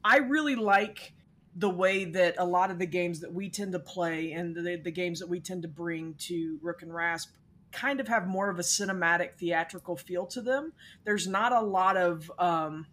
I 0.05 0.19
really 0.19 0.57
like 0.57 1.15
the 1.57 1.71
way 1.71 2.05
that 2.05 2.35
a 2.39 2.45
lot 2.45 2.71
of 2.71 2.79
the 2.79 2.87
games 2.87 3.21
that 3.21 3.33
we 3.33 3.49
tend 3.49 3.73
to 3.73 3.79
play 3.79 4.33
and 4.33 4.55
the, 4.55 4.77
the 4.77 4.91
games 4.91 5.21
that 5.21 5.29
we 5.29 5.41
tend 5.41 5.63
to 5.63 5.69
bring 5.69 6.15
to 6.15 6.59
Rook 6.61 6.83
and 6.83 6.93
Rasp 6.93 7.33
kind 7.75 8.01
of 8.01 8.09
have 8.09 8.27
more 8.27 8.49
of 8.49 8.59
a 8.59 8.63
cinematic 8.63 9.35
theatrical 9.39 9.97
feel 9.97 10.27
to 10.27 10.41
them. 10.41 10.73
There's 11.05 11.27
not 11.27 11.53
a 11.53 11.61
lot 11.61 11.97
of 11.97 12.31
um, 12.39 12.87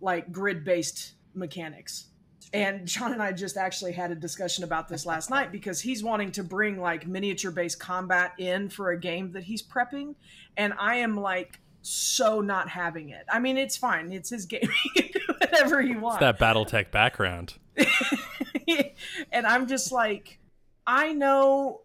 like 0.00 0.32
grid 0.32 0.64
based 0.64 1.14
mechanics. 1.34 2.06
And 2.52 2.86
John 2.86 3.12
and 3.12 3.22
I 3.22 3.32
just 3.32 3.56
actually 3.56 3.92
had 3.92 4.12
a 4.12 4.14
discussion 4.14 4.64
about 4.64 4.88
this 4.88 5.04
last 5.04 5.30
night 5.30 5.50
because 5.50 5.80
he's 5.80 6.02
wanting 6.02 6.32
to 6.32 6.44
bring 6.44 6.80
like 6.80 7.06
miniature 7.06 7.50
based 7.50 7.80
combat 7.80 8.32
in 8.38 8.68
for 8.68 8.90
a 8.90 8.98
game 8.98 9.32
that 9.32 9.42
he's 9.42 9.62
prepping. 9.62 10.14
And 10.56 10.72
I 10.78 10.96
am 10.96 11.20
like 11.20 11.60
so 11.82 12.40
not 12.40 12.68
having 12.68 13.10
it. 13.10 13.26
I 13.30 13.40
mean, 13.40 13.58
it's 13.58 13.76
fine. 13.76 14.12
It's 14.12 14.30
his 14.30 14.46
game. 14.46 14.68
He 14.94 15.02
can 15.02 15.12
do 15.12 15.34
whatever 15.40 15.82
he 15.82 15.96
wants 15.96 16.22
it's 16.22 16.38
that 16.38 16.38
battletech 16.38 16.90
background 16.90 17.54
and 19.32 19.46
I'm 19.46 19.66
just 19.66 19.92
like, 19.92 20.38
I 20.86 21.12
know 21.12 21.82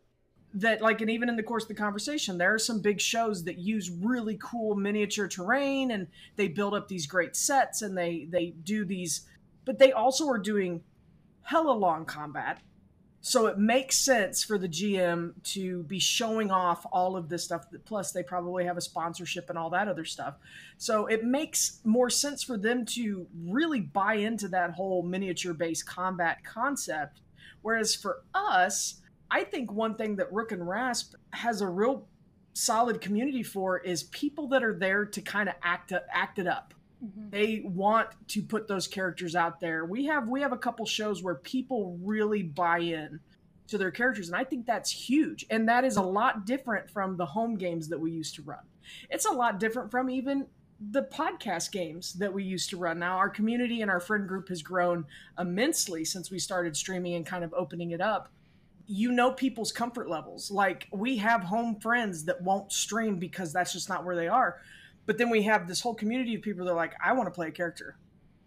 that, 0.54 0.82
like, 0.82 1.02
and 1.02 1.10
even 1.10 1.30
in 1.30 1.36
the 1.36 1.44
course 1.44 1.64
of 1.64 1.70
the 1.70 1.76
conversation, 1.76 2.38
there 2.38 2.54
are 2.54 2.60
some 2.60 2.82
big 2.82 3.00
shows 3.00 3.44
that 3.46 3.58
use 3.58 3.90
really 3.90 4.38
cool 4.42 4.76
miniature 4.76 5.28
terrain 5.28 5.92
and 5.92 6.08
they 6.36 6.48
build 6.48 6.74
up 6.74 6.88
these 6.88 7.06
great 7.06 7.36
sets 7.36 7.82
and 7.82 7.98
they 7.98 8.28
they 8.30 8.54
do 8.64 8.84
these, 8.84 9.28
but 9.66 9.80
they 9.80 9.92
also 9.92 10.28
are 10.28 10.38
doing 10.38 10.84
hella 11.44 11.72
long 11.72 12.06
combat. 12.06 12.60
So 13.24 13.46
it 13.46 13.60
makes 13.60 13.98
sense 13.98 14.44
for 14.44 14.58
the 14.58 14.68
GM 14.68 15.34
to 15.54 15.84
be 15.84 16.00
showing 16.00 16.50
off 16.50 16.88
all 16.92 17.16
of 17.16 17.30
this 17.30 17.44
stuff. 17.44 17.66
Plus, 17.86 18.12
they 18.12 18.24
probably 18.24 18.66
have 18.66 18.78
a 18.78 18.82
sponsorship 18.82 19.50
and 19.50 19.60
all 19.60 19.70
that 19.70 19.88
other 19.88 20.06
stuff. 20.06 20.36
So 20.80 21.06
it 21.06 21.24
makes 21.24 21.82
more 21.84 22.10
sense 22.10 22.42
for 22.42 22.58
them 22.58 22.84
to 22.88 23.28
really 23.46 23.80
buy 23.80 24.16
into 24.16 24.48
that 24.50 24.72
whole 24.72 25.04
miniature 25.04 25.54
based 25.54 25.86
combat 25.86 26.44
concept. 26.44 27.22
Whereas 27.62 27.94
for 27.94 28.24
us, 28.34 29.01
I 29.32 29.46
think 29.46 29.72
one 29.72 29.96
thing 29.96 30.18
that 30.18 30.32
Rook 30.32 30.52
and 30.52 30.68
Rasp 30.68 31.16
has 31.32 31.62
a 31.62 31.68
real 31.68 32.06
solid 32.54 33.00
community 33.00 33.44
for 33.44 33.80
is 33.80 34.04
people 34.04 34.48
that 34.50 34.62
are 34.62 34.78
there 34.78 35.06
to 35.06 35.22
kind 35.22 35.48
of 35.48 35.56
act 35.64 35.94
act 36.12 36.38
it 36.38 36.48
up. 36.48 36.74
Mm-hmm. 37.04 37.30
They 37.30 37.62
want 37.64 38.10
to 38.28 38.44
put 38.44 38.68
those 38.68 38.88
characters 38.88 39.36
out 39.36 39.62
there. 39.62 39.86
We 39.86 40.06
have 40.06 40.28
we 40.28 40.42
have 40.42 40.52
a 40.52 40.58
couple 40.58 40.86
shows 40.86 41.24
where 41.24 41.36
people 41.36 41.98
really 42.04 42.44
buy 42.44 42.80
in 42.80 43.20
to 43.70 43.78
their 43.78 43.90
characters 43.90 44.28
and 44.28 44.36
I 44.36 44.44
think 44.44 44.66
that's 44.66 44.92
huge. 44.92 45.46
And 45.50 45.68
that 45.70 45.86
is 45.86 45.96
a 45.96 46.02
lot 46.02 46.46
different 46.46 46.90
from 46.90 47.16
the 47.16 47.26
home 47.26 47.56
games 47.56 47.88
that 47.88 48.00
we 48.00 48.12
used 48.12 48.36
to 48.36 48.42
run. 48.42 48.60
It's 49.10 49.26
a 49.26 49.32
lot 49.32 49.60
different 49.60 49.90
from 49.90 50.10
even 50.10 50.46
the 50.90 51.04
podcast 51.04 51.72
games 51.72 52.14
that 52.14 52.34
we 52.34 52.44
used 52.44 52.70
to 52.72 52.78
run. 52.78 53.00
Now 53.00 53.16
our 53.16 53.30
community 53.30 53.82
and 53.82 53.90
our 53.90 54.00
friend 54.00 54.28
group 54.28 54.50
has 54.50 54.62
grown 54.62 55.06
immensely 55.40 56.04
since 56.04 56.30
we 56.30 56.40
started 56.40 56.76
streaming 56.76 57.16
and 57.16 57.26
kind 57.26 57.46
of 57.46 57.54
opening 57.54 57.92
it 57.92 58.02
up 58.02 58.30
you 58.92 59.12
know 59.12 59.32
people's 59.32 59.72
comfort 59.72 60.10
levels. 60.10 60.52
Like 60.52 60.88
we 60.92 61.18
have 61.18 61.44
home 61.44 61.80
friends 61.80 62.26
that 62.26 62.42
won't 62.42 62.72
stream 62.72 63.18
because 63.18 63.54
that's 63.54 63.72
just 63.72 63.88
not 63.88 64.04
where 64.04 64.16
they 64.16 64.28
are. 64.28 64.60
But 65.06 65.18
then 65.18 65.30
we 65.30 65.44
have 65.44 65.68
this 65.68 65.80
whole 65.80 65.96
community 65.96 66.36
of 66.36 66.42
people 66.42 66.66
that 66.66 66.72
are 66.72 66.76
like, 66.76 66.94
I 67.04 67.14
want 67.14 67.28
to 67.28 67.32
play 67.32 67.48
a 67.48 67.52
character. 67.52 67.98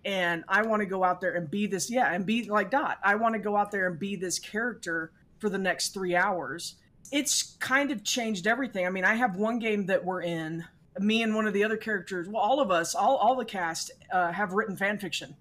And 0.04 0.44
I 0.46 0.62
want 0.62 0.80
to 0.80 0.86
go 0.86 1.02
out 1.02 1.22
there 1.22 1.34
and 1.34 1.50
be 1.50 1.66
this, 1.66 1.90
yeah, 1.90 2.12
and 2.12 2.26
be 2.26 2.44
like 2.44 2.70
Dot. 2.70 2.98
I 3.02 3.14
want 3.14 3.34
to 3.34 3.38
go 3.38 3.56
out 3.56 3.70
there 3.70 3.88
and 3.88 3.98
be 3.98 4.16
this 4.16 4.38
character 4.38 5.12
for 5.38 5.48
the 5.48 5.58
next 5.58 5.94
three 5.94 6.14
hours. 6.14 6.74
It's 7.10 7.56
kind 7.58 7.90
of 7.90 8.04
changed 8.04 8.46
everything. 8.46 8.86
I 8.86 8.90
mean, 8.90 9.04
I 9.04 9.14
have 9.14 9.36
one 9.36 9.58
game 9.58 9.86
that 9.86 10.04
we're 10.04 10.22
in. 10.22 10.64
Me 10.98 11.22
and 11.22 11.34
one 11.34 11.46
of 11.46 11.54
the 11.54 11.64
other 11.64 11.78
characters, 11.78 12.28
well, 12.28 12.42
all 12.42 12.60
of 12.60 12.70
us, 12.70 12.94
all, 12.94 13.16
all 13.16 13.34
the 13.34 13.44
cast 13.46 13.90
uh, 14.12 14.30
have 14.30 14.52
written 14.52 14.76
fan 14.76 14.98
fiction 14.98 15.36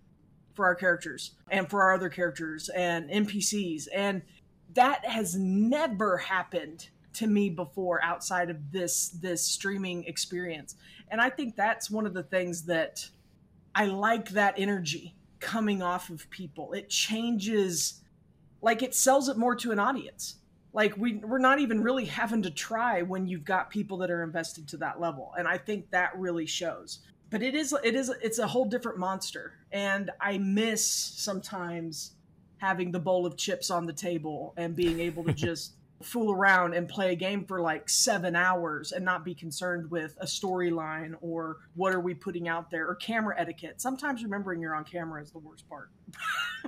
for 0.54 0.66
our 0.66 0.76
characters 0.76 1.32
and 1.50 1.70
for 1.70 1.82
our 1.82 1.94
other 1.94 2.10
characters 2.10 2.70
and 2.70 3.10
NPCs. 3.10 3.88
And 3.94 4.22
that 4.74 5.06
has 5.06 5.36
never 5.36 6.18
happened 6.18 6.90
to 7.14 7.28
me 7.28 7.50
before 7.50 8.04
outside 8.04 8.50
of 8.50 8.72
this 8.72 9.10
this 9.10 9.46
streaming 9.46 10.04
experience. 10.06 10.76
And 11.10 11.22
i 11.22 11.30
think 11.30 11.56
that's 11.56 11.90
one 11.92 12.06
of 12.06 12.14
the 12.14 12.24
things 12.24 12.64
that 12.64 13.08
i 13.76 13.86
like 13.86 14.30
that 14.30 14.56
energy 14.58 15.16
coming 15.44 15.82
off 15.82 16.10
of 16.10 16.30
people. 16.30 16.74
It 16.74 16.90
changes 16.90 18.02
like 18.62 18.82
it 18.82 18.96
sells 18.96 19.28
it 19.30 19.38
more 19.38 19.56
to 19.58 19.72
an 19.72 19.80
audience. 19.80 20.38
Like 20.72 20.98
we 20.98 21.16
we're 21.18 21.38
not 21.38 21.60
even 21.60 21.84
really 21.84 22.06
having 22.06 22.42
to 22.44 22.50
try 22.50 23.04
when 23.04 23.28
you've 23.28 23.46
got 23.46 23.70
people 23.70 23.98
that 23.98 24.10
are 24.10 24.24
invested 24.24 24.68
to 24.70 24.78
that 24.78 25.00
level. 25.00 25.34
And 25.38 25.48
i 25.48 25.58
think 25.58 25.92
that 25.92 26.18
really 26.18 26.48
shows. 26.48 27.00
But 27.30 27.44
it 27.44 27.54
is 27.56 27.76
it 27.84 27.94
is 27.94 28.10
it's 28.22 28.40
a 28.40 28.48
whole 28.48 28.66
different 28.66 28.98
monster. 28.98 29.54
And 29.72 30.10
i 30.20 30.38
miss 30.40 30.86
sometimes 30.88 32.16
having 32.64 32.92
the 32.94 33.00
bowl 33.00 33.26
of 33.26 33.36
chips 33.36 33.70
on 33.70 33.86
the 33.86 33.92
table 33.92 34.54
and 34.56 34.74
being 34.74 35.02
able 35.02 35.22
to 35.26 35.34
just 35.48 35.74
fool 36.02 36.32
around 36.32 36.74
and 36.74 36.88
play 36.88 37.12
a 37.12 37.16
game 37.16 37.44
for 37.46 37.62
like 37.62 37.90
seven 37.90 38.36
hours 38.36 38.94
and 38.94 39.04
not 39.04 39.26
be 39.26 39.36
concerned 39.36 39.90
with 39.92 40.16
a 40.22 40.26
storyline 40.26 41.14
or 41.20 41.58
what 41.76 41.94
are 41.94 42.00
we 42.00 42.14
putting 42.14 42.48
out 42.48 42.72
there 42.72 42.88
or 42.88 42.96
camera 42.96 43.36
etiquette. 43.38 43.82
Sometimes 43.82 44.24
remembering 44.24 44.62
you're 44.62 44.76
on 44.76 44.86
camera 44.86 45.22
is 45.22 45.32
the 45.32 45.40
worst 45.40 45.68
part. 45.68 45.90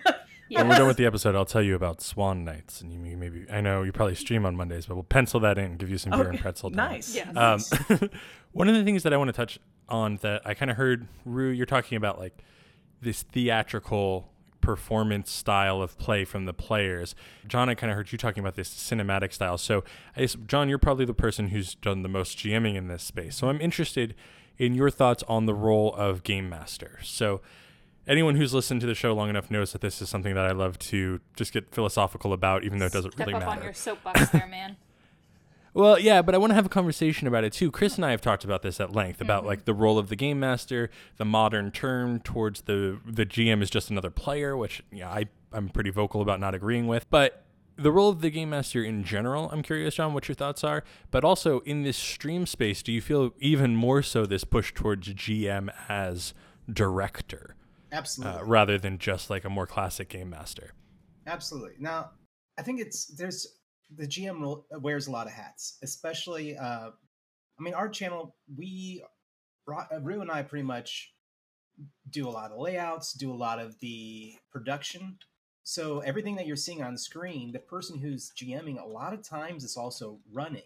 When 0.48 0.70
we're 0.70 0.76
done 0.76 0.86
with 0.86 0.98
the 0.98 1.08
episode, 1.08 1.34
I'll 1.36 1.44
tell 1.44 1.64
you 1.64 1.74
about 1.74 2.02
Swan 2.02 2.46
Nights, 2.46 2.80
and 2.80 2.94
you 2.94 3.18
maybe 3.18 3.48
I 3.52 3.62
know 3.62 3.82
you 3.82 3.92
probably 3.92 4.14
stream 4.14 4.46
on 4.46 4.56
Mondays, 4.56 4.86
but 4.86 4.94
we'll 4.94 5.04
pencil 5.04 5.40
that 5.40 5.58
in, 5.58 5.66
and 5.66 5.80
give 5.80 5.90
you 5.90 5.98
some 5.98 6.12
beer 6.12 6.30
and 6.30 6.40
pretzel. 6.40 6.70
time. 6.70 6.92
Nice. 6.92 7.16
Yes. 7.16 7.36
Um, 7.90 8.10
one 8.52 8.70
of 8.70 8.76
the 8.76 8.84
things 8.84 9.02
that 9.04 9.12
I 9.12 9.18
want 9.18 9.30
to 9.30 9.34
touch 9.34 9.58
on 9.90 10.18
that 10.18 10.44
I 10.46 10.54
kind 10.54 10.70
of 10.70 10.78
heard, 10.78 11.08
Rue, 11.26 11.50
you're 11.50 11.66
talking 11.66 11.96
about 11.96 12.20
like 12.20 12.44
this 13.02 13.24
theatrical 13.24 14.30
performance 14.66 15.32
style 15.32 15.82
of 15.82 15.98
play 15.98 16.26
from 16.26 16.46
the 16.46 16.54
players. 16.54 17.14
John, 17.48 17.70
I 17.70 17.76
kind 17.76 17.92
of 17.92 17.96
heard 17.96 18.12
you 18.12 18.18
talking 18.18 18.42
about 18.42 18.56
this 18.56 18.70
cinematic 18.70 19.32
style. 19.32 19.58
So, 19.58 19.84
I 20.18 20.22
guess, 20.22 20.36
John, 20.48 20.68
you're 20.70 20.78
probably 20.80 21.06
the 21.06 21.14
person 21.14 21.50
who's 21.50 21.76
done 21.76 22.02
the 22.02 22.10
most 22.10 22.38
GMing 22.38 22.76
in 22.76 22.88
this 22.88 23.04
space. 23.04 23.36
So, 23.36 23.48
I'm 23.50 23.62
interested 23.62 24.16
in 24.58 24.74
your 24.74 24.90
thoughts 24.90 25.24
on 25.28 25.46
the 25.46 25.54
role 25.54 25.94
of 25.94 26.24
game 26.24 26.50
master. 26.50 27.00
So, 27.04 27.42
anyone 28.08 28.36
who's 28.36 28.54
listened 28.54 28.82
to 28.82 28.88
the 28.88 28.96
show 28.96 29.14
long 29.14 29.30
enough 29.30 29.52
knows 29.52 29.72
that 29.74 29.82
this 29.82 30.02
is 30.02 30.10
something 30.10 30.34
that 30.36 30.46
I 30.46 30.52
love 30.52 30.80
to 30.80 31.20
just 31.36 31.54
get 31.54 31.74
philosophical 31.74 32.34
about, 32.34 32.64
even 32.64 32.80
though 32.80 32.86
it 32.88 32.94
doesn't 32.94 33.12
Step 33.14 33.28
really 33.28 33.36
up 33.36 33.42
matter. 33.46 33.60
on 33.60 33.64
your 33.64 33.74
soapbox 33.74 34.30
there, 34.30 34.48
man. 34.48 34.78
Well, 35.76 36.00
yeah, 36.00 36.22
but 36.22 36.34
I 36.34 36.38
want 36.38 36.52
to 36.52 36.56
have 36.56 36.66
a 36.66 36.70
conversation 36.70 37.28
about 37.28 37.44
it 37.44 37.52
too. 37.52 37.70
Chris 37.70 37.98
and 37.98 38.06
I 38.06 38.12
have 38.12 38.22
talked 38.22 38.46
about 38.46 38.62
this 38.62 38.80
at 38.80 38.94
length 38.94 39.20
about 39.20 39.42
Mm-hmm. 39.42 39.48
like 39.50 39.66
the 39.66 39.74
role 39.74 40.00
of 40.00 40.08
the 40.08 40.16
game 40.16 40.40
master, 40.40 40.90
the 41.18 41.26
modern 41.26 41.70
term 41.70 42.20
towards 42.22 42.62
the 42.62 43.00
the 43.06 43.26
GM 43.26 43.62
is 43.62 43.70
just 43.70 43.90
another 43.92 44.10
player, 44.10 44.56
which 44.56 44.82
yeah, 44.92 45.10
I 45.10 45.26
I'm 45.52 45.68
pretty 45.70 45.90
vocal 45.90 46.22
about 46.22 46.40
not 46.40 46.56
agreeing 46.56 46.88
with. 46.88 47.10
But 47.10 47.44
the 47.76 47.92
role 47.92 48.08
of 48.08 48.22
the 48.22 48.30
game 48.30 48.52
master 48.52 48.82
in 48.82 49.04
general, 49.04 49.50
I'm 49.52 49.62
curious, 49.62 49.96
John, 49.96 50.14
what 50.14 50.30
your 50.30 50.36
thoughts 50.36 50.64
are. 50.64 50.86
But 51.12 51.26
also 51.26 51.60
in 51.62 51.84
this 51.84 51.98
stream 51.98 52.46
space, 52.46 52.82
do 52.82 52.94
you 52.94 53.02
feel 53.02 53.34
even 53.40 53.76
more 53.76 54.02
so 54.02 54.26
this 54.26 54.46
push 54.46 54.74
towards 54.74 55.14
GM 55.14 55.70
as 55.90 56.34
director 56.72 57.56
Absolutely. 57.92 58.40
uh, 58.40 58.44
rather 58.46 58.78
than 58.78 58.98
just 58.98 59.30
like 59.30 59.44
a 59.44 59.50
more 59.50 59.68
classic 59.68 60.08
game 60.08 60.30
master? 60.30 60.72
Absolutely. 61.28 61.74
Now, 61.80 62.12
I 62.58 62.62
think 62.62 62.80
it's 62.80 63.08
there's 63.18 63.46
the 63.94 64.08
GM 64.08 64.64
wears 64.82 65.08
a 65.08 65.12
lot 65.12 65.28
of 65.28 65.34
hats, 65.34 65.78
especially. 65.84 66.58
Uh, 66.58 66.90
I 67.58 67.64
mean, 67.64 67.74
our 67.74 67.90
channel 67.90 68.36
we, 68.56 69.04
uh, 69.72 70.00
Rue 70.02 70.22
and 70.22 70.32
I, 70.32 70.42
pretty 70.44 70.66
much 70.66 71.14
do 72.10 72.28
a 72.28 72.32
lot 72.32 72.52
of 72.52 72.60
layouts, 72.60 73.14
do 73.14 73.32
a 73.32 73.36
lot 73.36 73.60
of 73.60 73.80
the 73.80 74.36
production. 74.52 75.18
So 75.64 76.00
everything 76.00 76.36
that 76.36 76.46
you're 76.46 76.56
seeing 76.56 76.84
on 76.84 76.98
screen, 76.98 77.52
the 77.52 77.60
person 77.60 77.98
who's 77.98 78.32
GMing, 78.32 78.82
a 78.82 78.88
lot 78.88 79.14
of 79.14 79.28
times 79.28 79.64
is 79.64 79.78
also 79.78 80.20
running. 80.32 80.62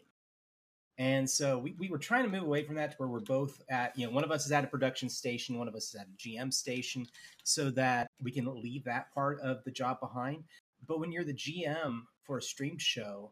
And 0.97 1.29
so 1.29 1.58
we, 1.58 1.73
we 1.79 1.89
were 1.89 1.97
trying 1.97 2.25
to 2.25 2.29
move 2.29 2.43
away 2.43 2.65
from 2.65 2.75
that 2.75 2.91
to 2.91 2.97
where 2.97 3.08
we're 3.08 3.21
both 3.21 3.62
at, 3.69 3.97
you 3.97 4.05
know, 4.05 4.12
one 4.12 4.25
of 4.25 4.32
us 4.32 4.45
is 4.45 4.51
at 4.51 4.65
a 4.65 4.67
production 4.67 5.08
station, 5.08 5.58
one 5.58 5.69
of 5.69 5.75
us 5.75 5.93
is 5.93 5.95
at 5.95 6.08
a 6.08 6.17
GM 6.17 6.53
station, 6.53 7.08
so 7.45 7.69
that 7.71 8.10
we 8.21 8.32
can 8.32 8.62
leave 8.62 8.84
that 8.84 9.13
part 9.13 9.39
of 9.39 9.63
the 9.63 9.71
job 9.71 10.01
behind. 10.01 10.43
But 10.86 10.99
when 10.99 11.13
you're 11.13 11.23
the 11.23 11.34
GM 11.34 12.01
for 12.30 12.38
a 12.38 12.42
streamed 12.44 12.80
show, 12.80 13.32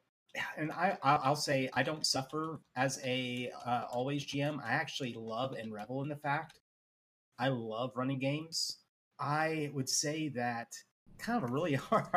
and 0.58 0.72
I, 0.72 0.98
I'll 1.04 1.36
say 1.36 1.70
I 1.76 1.84
don't 1.84 2.04
suffer 2.04 2.62
as 2.76 3.00
a 3.06 3.52
uh, 3.64 3.84
always 3.92 4.26
GM. 4.26 4.60
I 4.60 4.72
actually 4.72 5.14
love 5.14 5.54
and 5.54 5.72
revel 5.72 6.02
in 6.02 6.10
the 6.10 6.16
fact 6.16 6.60
I 7.38 7.50
love 7.50 7.92
running 7.96 8.18
games. 8.18 8.80
I 9.20 9.70
would 9.76 9.88
say 9.88 10.30
that 10.30 10.74
kind 11.20 11.44
of 11.44 11.48
a 11.48 11.54
really 11.54 11.76
hard 11.76 12.08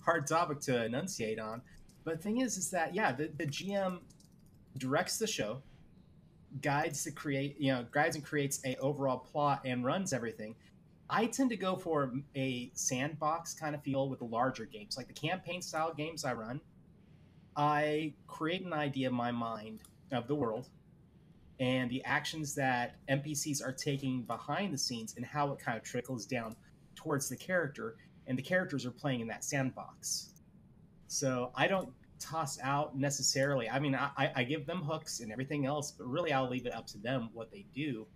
hard 0.00 0.26
topic 0.26 0.60
to 0.60 0.86
enunciate 0.86 1.38
on. 1.38 1.60
But 2.04 2.16
the 2.16 2.22
thing 2.22 2.40
is, 2.40 2.56
is 2.56 2.70
that 2.70 2.94
yeah, 2.94 3.12
the, 3.12 3.30
the 3.36 3.46
GM 3.46 3.98
directs 4.78 5.18
the 5.18 5.26
show, 5.26 5.62
guides 6.62 7.04
the 7.04 7.12
create, 7.12 7.56
you 7.60 7.70
know, 7.70 7.84
guides 7.92 8.16
and 8.16 8.24
creates 8.24 8.60
a 8.64 8.76
overall 8.76 9.18
plot 9.18 9.60
and 9.66 9.84
runs 9.84 10.14
everything. 10.14 10.54
I 11.08 11.26
tend 11.26 11.50
to 11.50 11.56
go 11.56 11.76
for 11.76 12.12
a 12.34 12.70
sandbox 12.74 13.54
kind 13.54 13.74
of 13.74 13.82
feel 13.82 14.08
with 14.08 14.20
the 14.20 14.24
larger 14.24 14.64
games, 14.64 14.96
like 14.96 15.06
the 15.06 15.14
campaign 15.14 15.60
style 15.60 15.92
games 15.92 16.24
I 16.24 16.32
run. 16.32 16.60
I 17.56 18.14
create 18.26 18.64
an 18.64 18.72
idea 18.72 19.08
in 19.08 19.14
my 19.14 19.30
mind 19.30 19.80
of 20.10 20.26
the 20.26 20.34
world 20.34 20.68
and 21.60 21.90
the 21.90 22.04
actions 22.04 22.54
that 22.54 22.96
NPCs 23.08 23.64
are 23.64 23.72
taking 23.72 24.22
behind 24.22 24.74
the 24.74 24.78
scenes 24.78 25.14
and 25.16 25.24
how 25.24 25.52
it 25.52 25.58
kind 25.58 25.78
of 25.78 25.84
trickles 25.84 26.26
down 26.26 26.56
towards 26.96 27.28
the 27.28 27.36
character, 27.36 27.96
and 28.26 28.36
the 28.36 28.42
characters 28.42 28.84
are 28.84 28.90
playing 28.90 29.20
in 29.20 29.28
that 29.28 29.44
sandbox. 29.44 30.30
So 31.06 31.52
I 31.54 31.68
don't 31.68 31.90
toss 32.18 32.58
out 32.62 32.96
necessarily. 32.96 33.68
I 33.68 33.78
mean, 33.78 33.94
I, 33.94 34.32
I 34.34 34.44
give 34.44 34.66
them 34.66 34.82
hooks 34.82 35.20
and 35.20 35.30
everything 35.30 35.66
else, 35.66 35.92
but 35.92 36.06
really 36.08 36.32
I'll 36.32 36.48
leave 36.48 36.66
it 36.66 36.74
up 36.74 36.86
to 36.88 36.98
them 36.98 37.30
what 37.32 37.50
they 37.50 37.66
do. 37.74 38.06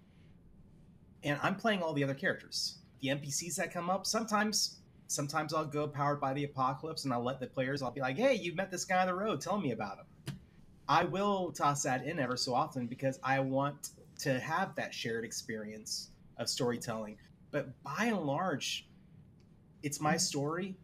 And 1.24 1.38
I'm 1.42 1.56
playing 1.56 1.82
all 1.82 1.92
the 1.92 2.04
other 2.04 2.14
characters. 2.14 2.78
The 3.00 3.08
NPCs 3.08 3.56
that 3.56 3.72
come 3.72 3.90
up, 3.90 4.06
sometimes 4.06 4.78
sometimes 5.08 5.54
I'll 5.54 5.64
go 5.64 5.88
powered 5.88 6.20
by 6.20 6.34
the 6.34 6.44
apocalypse 6.44 7.04
and 7.04 7.12
I'll 7.12 7.24
let 7.24 7.40
the 7.40 7.46
players, 7.46 7.82
I'll 7.82 7.90
be 7.90 8.00
like, 8.00 8.16
hey, 8.16 8.34
you 8.34 8.54
met 8.54 8.70
this 8.70 8.84
guy 8.84 9.00
on 9.00 9.06
the 9.06 9.14
road, 9.14 9.40
tell 9.40 9.58
me 9.58 9.72
about 9.72 9.98
him. 9.98 10.36
I 10.88 11.04
will 11.04 11.50
toss 11.52 11.82
that 11.82 12.04
in 12.06 12.18
ever 12.18 12.36
so 12.36 12.54
often 12.54 12.86
because 12.86 13.18
I 13.22 13.40
want 13.40 13.90
to 14.20 14.38
have 14.38 14.74
that 14.76 14.94
shared 14.94 15.24
experience 15.24 16.10
of 16.38 16.48
storytelling. 16.48 17.16
But 17.50 17.82
by 17.82 18.06
and 18.06 18.20
large, 18.20 18.86
it's 19.82 20.00
my 20.00 20.16
story. 20.16 20.76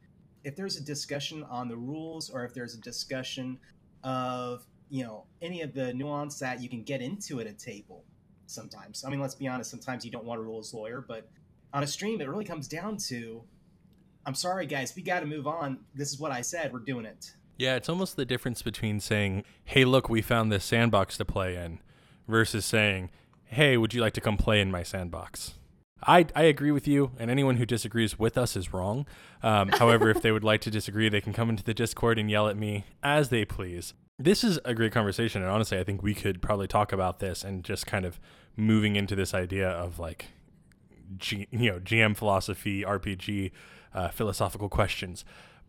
If 0.43 0.57
there's 0.57 0.77
a 0.77 0.83
discussion 0.83 1.45
on 1.45 1.69
the 1.69 1.77
rules 1.77 2.31
or 2.31 2.45
if 2.45 2.55
there's 2.55 2.75
a 2.75 2.81
discussion 2.81 3.59
of, 4.03 4.67
you 4.91 5.05
know, 5.05 5.25
any 5.43 5.63
of 5.63 5.75
the 5.75 5.93
nuance 5.95 6.39
that 6.39 6.63
you 6.63 6.69
can 6.69 6.83
get 6.83 7.01
into 7.01 7.41
at 7.41 7.47
a 7.47 7.53
table 7.53 8.05
sometimes. 8.47 9.05
I 9.05 9.11
mean, 9.11 9.21
let's 9.21 9.35
be 9.35 9.49
honest, 9.49 9.71
sometimes 9.71 10.05
you 10.05 10.11
don't 10.11 10.25
want 10.25 10.39
to 10.39 10.43
rule 10.43 10.59
as 10.59 10.73
lawyer, 10.73 11.05
but 11.07 11.29
on 11.73 11.83
a 11.83 11.87
stream, 11.87 12.21
it 12.21 12.29
really 12.29 12.45
comes 12.45 12.69
down 12.69 12.97
to 13.09 13.43
I'm 14.27 14.35
sorry, 14.35 14.67
guys, 14.67 14.95
we 14.97 15.03
got 15.03 15.21
to 15.21 15.27
move 15.27 15.47
on. 15.47 15.81
This 15.95 16.11
is 16.11 16.19
what 16.19 16.33
I 16.33 16.41
said. 16.41 16.73
We're 16.73 16.79
doing 16.79 17.05
it. 17.05 17.33
Yeah, 17.59 17.77
it's 17.77 17.89
almost 17.89 18.17
the 18.17 18.25
difference 18.25 18.63
between 18.63 19.01
saying, 19.01 19.45
"Hey, 19.65 19.85
look, 19.85 20.09
we 20.09 20.23
found 20.23 20.51
this 20.51 20.65
sandbox 20.65 21.17
to 21.19 21.25
play 21.25 21.57
in," 21.57 21.81
versus 22.27 22.65
saying, 22.65 23.11
"Hey, 23.45 23.77
would 23.77 23.95
you 23.95 24.01
like 24.01 24.15
to 24.15 24.21
come 24.21 24.37
play 24.37 24.61
in 24.61 24.71
my 24.71 24.83
sandbox?" 24.83 25.55
I, 26.07 26.27
I 26.35 26.43
agree 26.43 26.71
with 26.71 26.89
you, 26.89 27.13
and 27.19 27.31
anyone 27.31 27.57
who 27.57 27.65
disagrees 27.65 28.19
with 28.19 28.37
us 28.37 28.57
is 28.57 28.75
wrong. 28.75 29.07
Um, 29.43 29.69
however, 29.69 30.11
if 30.11 30.21
they 30.21 30.33
would 30.33 30.45
like 30.45 30.61
to 30.63 30.71
disagree, 30.71 31.09
they 31.09 31.21
can 31.21 31.33
come 31.33 31.49
into 31.49 31.65
the 31.65 31.73
Discord 31.73 32.19
and 32.19 32.31
yell 32.31 32.49
at 32.49 32.57
me 32.57 32.85
as 33.03 33.29
they 33.29 33.45
please. 33.45 33.95
This 34.19 34.45
is 34.45 34.61
a 34.65 34.75
great 34.75 34.93
conversation, 34.93 35.43
and 35.43 35.51
honestly, 35.51 35.77
I 35.77 35.83
think 35.83 36.01
we 36.01 36.15
could 36.15 36.41
probably 36.41 36.69
talk 36.69 36.93
about 36.93 37.19
this 37.19 37.43
and 37.43 37.65
just 37.65 37.85
kind 37.85 38.05
of 38.05 38.21
moving 38.57 38.95
into 38.95 39.17
this 39.17 39.35
idea 39.35 39.69
of 39.69 39.99
like, 39.99 40.27
G, 41.17 41.49
you 41.51 41.73
know, 41.73 41.81
GM 41.81 42.17
philosophy, 42.17 42.83
RPG, 42.83 43.51
uh, 43.93 44.09
philosophical 44.11 44.69
questions. 44.69 45.25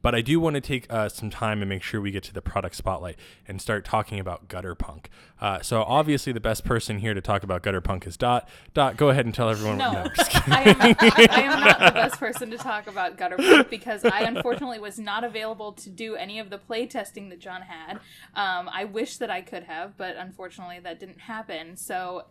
But 0.06 0.14
I 0.14 0.22
do 0.22 0.40
want 0.40 0.54
to 0.54 0.62
take 0.62 0.86
uh, 0.94 1.10
some 1.10 1.32
time 1.32 1.64
and 1.64 1.68
make 1.68 1.82
sure 1.82 2.00
we 2.00 2.12
get 2.12 2.22
to 2.26 2.34
the 2.34 2.40
product 2.40 2.76
spotlight 2.76 3.18
and 3.48 3.60
start 3.60 3.84
talking 3.84 4.20
about 4.20 4.48
gutter 4.48 4.76
punk. 4.76 5.10
Uh, 5.42 5.64
so 5.64 5.82
obviously, 5.82 6.32
the 6.32 6.40
best 6.40 6.64
person 6.64 7.00
here 7.00 7.16
to 7.16 7.22
talk 7.22 7.42
about 7.42 7.64
gutter 7.64 7.82
punk 7.82 8.06
is 8.06 8.16
Dot. 8.16 8.48
Dot, 8.76 8.98
go 8.98 9.10
ahead 9.10 9.26
and 9.26 9.34
tell 9.34 9.50
everyone. 9.50 9.80
No, 9.80 10.06
just. 10.16 10.48
I 10.48 10.62
am, 10.62 10.78
I 10.80 11.42
am 11.42 11.60
not 11.60 11.80
the 11.80 11.92
best 11.92 12.20
person 12.20 12.52
to 12.52 12.58
talk 12.60 12.86
about 12.86 13.18
Gutter 13.18 13.38
Punk 13.38 13.72
because 13.72 14.06
I 14.06 14.22
unfortunately 14.22 14.78
was 14.78 15.00
not 15.00 15.24
available 15.24 15.72
to 15.72 15.90
do 15.90 16.16
any 16.16 16.38
of 16.38 16.52
the 16.52 16.60
play 16.60 16.86
testing 16.86 17.30
that 17.30 17.40
John 17.40 17.64
had. 17.64 17.96
Um, 18.36 18.70
I 18.72 18.84
wish 18.86 19.18
that 19.18 19.32
I 19.32 19.42
could 19.42 19.64
have, 19.64 19.98
but 19.98 20.18
unfortunately 20.18 20.82
that 20.82 21.00
didn't 21.00 21.22
happen. 21.22 21.78
So 21.78 22.26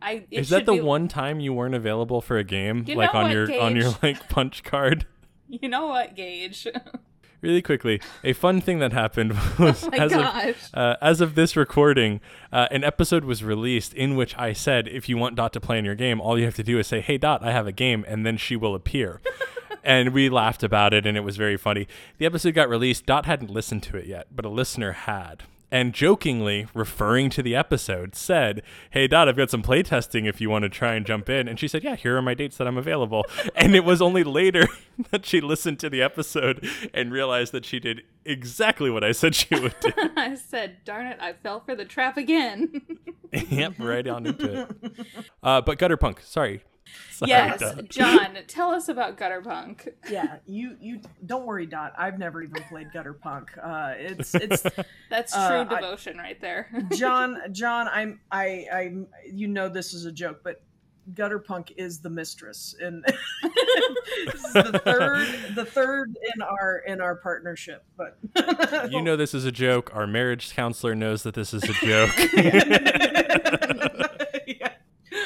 I 0.00 0.24
is 0.30 0.48
that 0.48 0.64
the 0.64 0.72
be- 0.72 0.80
one 0.80 1.06
time 1.06 1.38
you 1.38 1.52
weren't 1.52 1.74
available 1.74 2.22
for 2.22 2.38
a 2.38 2.44
game, 2.44 2.84
You 2.88 2.94
like 2.94 3.14
on 3.14 3.24
what, 3.24 3.32
your 3.32 3.60
on 3.60 3.76
your 3.76 3.94
like 4.02 4.30
punch 4.30 4.62
card? 4.64 5.04
You 5.52 5.68
know 5.68 5.86
what, 5.86 6.14
Gage? 6.14 6.68
Really 7.42 7.62
quickly, 7.62 8.00
a 8.22 8.34
fun 8.34 8.60
thing 8.60 8.80
that 8.80 8.92
happened 8.92 9.32
was 9.58 9.84
Oh 9.84 9.90
as 9.92 10.12
of 10.12 10.70
uh, 10.74 10.96
as 11.00 11.20
of 11.20 11.34
this 11.34 11.56
recording, 11.56 12.20
uh, 12.52 12.68
an 12.70 12.84
episode 12.84 13.24
was 13.24 13.42
released 13.42 13.94
in 13.94 14.14
which 14.14 14.36
I 14.36 14.52
said, 14.52 14.86
if 14.88 15.08
you 15.08 15.16
want 15.16 15.36
Dot 15.36 15.52
to 15.54 15.60
play 15.60 15.78
in 15.78 15.84
your 15.84 15.94
game, 15.94 16.20
all 16.20 16.38
you 16.38 16.44
have 16.44 16.56
to 16.56 16.62
do 16.62 16.78
is 16.78 16.86
say, 16.86 17.00
"Hey 17.00 17.16
Dot, 17.16 17.42
I 17.42 17.52
have 17.52 17.66
a 17.66 17.72
game," 17.72 18.04
and 18.06 18.26
then 18.26 18.36
she 18.36 18.56
will 18.56 18.74
appear. 18.74 19.20
and 19.82 20.12
we 20.12 20.28
laughed 20.28 20.62
about 20.62 20.92
it, 20.92 21.06
and 21.06 21.16
it 21.16 21.22
was 21.22 21.36
very 21.36 21.56
funny. 21.56 21.88
The 22.18 22.26
episode 22.26 22.54
got 22.54 22.68
released. 22.68 23.06
Dot 23.06 23.24
hadn't 23.24 23.50
listened 23.50 23.82
to 23.84 23.96
it 23.96 24.06
yet, 24.06 24.26
but 24.30 24.44
a 24.44 24.50
listener 24.50 24.92
had. 24.92 25.44
And 25.72 25.94
jokingly, 25.94 26.66
referring 26.74 27.30
to 27.30 27.42
the 27.42 27.54
episode, 27.54 28.14
said, 28.14 28.62
Hey, 28.90 29.06
Dot, 29.06 29.28
I've 29.28 29.36
got 29.36 29.50
some 29.50 29.62
playtesting 29.62 30.28
if 30.28 30.40
you 30.40 30.50
want 30.50 30.64
to 30.64 30.68
try 30.68 30.94
and 30.94 31.06
jump 31.06 31.28
in. 31.28 31.46
And 31.46 31.60
she 31.60 31.68
said, 31.68 31.84
Yeah, 31.84 31.94
here 31.96 32.16
are 32.16 32.22
my 32.22 32.34
dates 32.34 32.56
that 32.56 32.66
I'm 32.66 32.76
available. 32.76 33.24
and 33.54 33.76
it 33.76 33.84
was 33.84 34.02
only 34.02 34.24
later 34.24 34.66
that 35.10 35.24
she 35.24 35.40
listened 35.40 35.78
to 35.80 35.90
the 35.90 36.02
episode 36.02 36.66
and 36.92 37.12
realized 37.12 37.52
that 37.52 37.64
she 37.64 37.78
did 37.78 38.02
exactly 38.24 38.90
what 38.90 39.04
I 39.04 39.12
said 39.12 39.34
she 39.34 39.54
would 39.54 39.74
do. 39.80 39.92
I 40.16 40.34
said, 40.34 40.78
"Darn 40.84 41.06
it, 41.06 41.18
I 41.20 41.34
fell 41.34 41.60
for 41.60 41.74
the 41.74 41.84
trap 41.84 42.16
again." 42.16 42.82
yep, 43.32 43.74
right 43.78 44.06
on 44.06 44.26
into 44.26 44.62
it. 44.62 45.06
Uh, 45.42 45.60
but 45.60 45.78
Gutter 45.78 45.96
Punk, 45.96 46.20
sorry. 46.24 46.62
Sorry, 47.10 47.28
yes, 47.30 47.60
Dot. 47.60 47.88
John, 47.88 48.38
tell 48.46 48.70
us 48.70 48.88
about 48.88 49.16
gutter 49.18 49.42
punk. 49.42 49.88
yeah, 50.10 50.36
you 50.46 50.76
you 50.80 51.00
don't 51.26 51.44
worry, 51.46 51.66
Dot. 51.66 51.92
I've 51.98 52.18
never 52.18 52.42
even 52.42 52.62
played 52.64 52.92
gutter 52.92 53.12
punk. 53.14 53.50
Uh, 53.62 53.92
it's 53.96 54.34
it's 54.36 54.62
That's 55.10 55.32
true 55.32 55.40
Uh, 55.42 55.66
I- 55.70 55.80
devotion 55.80 56.16
right 56.18 56.40
there. 56.40 56.70
John. 56.96 57.38
John, 57.52 57.88
I'm 57.88 58.20
I 58.32 58.66
I 58.72 58.92
you 59.30 59.48
know 59.48 59.68
this 59.68 59.92
is 59.92 60.04
a 60.06 60.12
joke, 60.12 60.40
but 60.42 60.62
gutter 61.14 61.38
punk 61.40 61.72
is 61.76 61.98
the 62.00 62.08
mistress, 62.10 62.74
and 62.80 63.04
this 63.04 64.44
is 64.44 64.52
the 64.52 64.80
third 64.84 65.54
the 65.56 65.64
third 65.64 66.16
in 66.34 66.40
our 66.42 66.78
in 66.86 67.00
our 67.00 67.16
partnership. 67.16 67.84
But 67.98 68.16
You 68.90 69.02
know 69.02 69.16
this 69.16 69.34
is 69.34 69.44
a 69.44 69.52
joke. 69.52 69.90
Our 69.94 70.06
marriage 70.06 70.54
counselor 70.54 70.94
knows 70.94 71.22
that 71.24 71.34
this 71.34 71.52
is 71.52 71.64
a 71.64 71.72
joke. 71.84 72.10
yeah. 74.46 74.72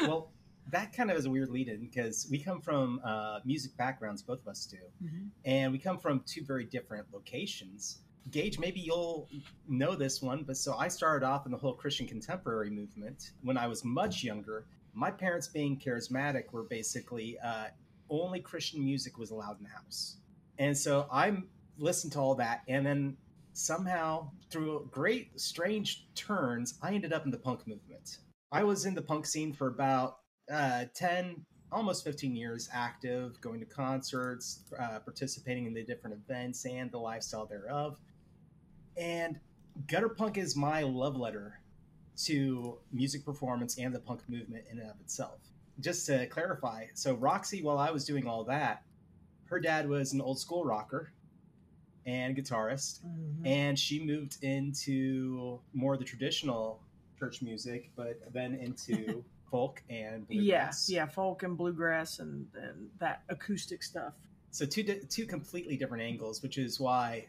well, 0.02 0.30
that 0.74 0.92
kind 0.92 1.10
of 1.10 1.16
is 1.16 1.26
a 1.26 1.30
weird 1.30 1.50
lead-in 1.50 1.80
because 1.80 2.26
we 2.30 2.38
come 2.38 2.60
from 2.60 3.00
uh, 3.04 3.38
music 3.44 3.76
backgrounds, 3.76 4.22
both 4.22 4.40
of 4.40 4.48
us 4.48 4.66
do, 4.66 4.78
Mhm. 5.04 5.30
and 5.44 5.72
we 5.72 5.78
come 5.78 5.98
from 5.98 6.20
two 6.26 6.44
very 6.44 6.64
different 6.64 7.06
locations. 7.12 8.00
Gage, 8.30 8.58
maybe 8.58 8.80
you'll 8.80 9.28
know 9.68 9.94
this 9.94 10.22
one, 10.22 10.44
but 10.44 10.56
so 10.56 10.74
I 10.74 10.88
started 10.88 11.24
off 11.26 11.44
in 11.46 11.52
the 11.52 11.58
whole 11.58 11.74
Christian 11.74 12.06
contemporary 12.06 12.70
movement 12.70 13.32
when 13.42 13.56
I 13.58 13.66
was 13.66 13.84
much 13.84 14.24
younger. 14.24 14.66
My 14.94 15.10
parents, 15.10 15.46
being 15.48 15.78
charismatic, 15.78 16.52
were 16.52 16.62
basically 16.64 17.38
uh, 17.40 17.66
only 18.08 18.40
Christian 18.40 18.82
music 18.84 19.18
was 19.18 19.30
allowed 19.30 19.58
in 19.58 19.64
the 19.64 19.70
house, 19.70 20.16
and 20.58 20.76
so 20.76 21.06
I 21.10 21.42
listened 21.78 22.12
to 22.14 22.20
all 22.20 22.34
that, 22.36 22.62
and 22.68 22.84
then 22.86 23.16
somehow, 23.52 24.30
through 24.50 24.88
great 24.90 25.38
strange 25.40 26.06
turns, 26.14 26.78
I 26.82 26.94
ended 26.94 27.12
up 27.12 27.24
in 27.24 27.30
the 27.30 27.38
punk 27.38 27.66
movement. 27.66 28.18
I 28.50 28.64
was 28.64 28.84
in 28.86 28.94
the 28.94 29.02
punk 29.02 29.26
scene 29.26 29.52
for 29.52 29.68
about 29.68 30.18
uh, 30.52 30.84
10, 30.94 31.44
almost 31.72 32.04
15 32.04 32.34
years 32.36 32.68
active, 32.72 33.40
going 33.40 33.60
to 33.60 33.66
concerts, 33.66 34.60
uh, 34.78 34.98
participating 35.00 35.66
in 35.66 35.74
the 35.74 35.82
different 35.82 36.16
events 36.16 36.64
and 36.66 36.90
the 36.90 36.98
lifestyle 36.98 37.46
thereof. 37.46 37.98
And 38.96 39.40
gutter 39.88 40.08
punk 40.08 40.38
is 40.38 40.54
my 40.56 40.82
love 40.82 41.16
letter 41.16 41.60
to 42.24 42.78
music 42.92 43.24
performance 43.24 43.78
and 43.78 43.92
the 43.94 43.98
punk 43.98 44.20
movement 44.28 44.64
in 44.70 44.78
and 44.78 44.90
of 44.90 45.00
itself. 45.00 45.40
Just 45.80 46.06
to 46.06 46.26
clarify, 46.26 46.86
so 46.94 47.14
Roxy, 47.14 47.62
while 47.62 47.78
I 47.78 47.90
was 47.90 48.04
doing 48.04 48.28
all 48.28 48.44
that, 48.44 48.84
her 49.46 49.58
dad 49.58 49.88
was 49.88 50.12
an 50.12 50.20
old 50.20 50.38
school 50.38 50.64
rocker 50.64 51.12
and 52.06 52.36
guitarist 52.36 53.00
Mhm. 53.04 53.46
and 53.46 53.78
she 53.78 54.04
moved 54.04 54.42
into 54.44 55.60
more 55.72 55.94
of 55.94 55.98
the 55.98 56.04
traditional 56.04 56.80
church 57.18 57.42
music, 57.42 57.90
but 57.96 58.20
then 58.32 58.54
into 58.54 59.24
folk 59.54 59.80
and 59.88 60.26
Yeah, 60.28 60.40
bluegrass. 60.40 60.90
yeah, 60.90 61.06
folk 61.06 61.44
and 61.44 61.56
bluegrass 61.56 62.18
and, 62.18 62.44
and 62.60 62.88
that 62.98 63.22
acoustic 63.28 63.84
stuff. 63.84 64.14
So 64.50 64.66
two 64.66 64.82
di- 64.82 65.00
two 65.08 65.26
completely 65.26 65.76
different 65.76 66.02
angles, 66.02 66.42
which 66.42 66.58
is 66.58 66.80
why 66.80 67.26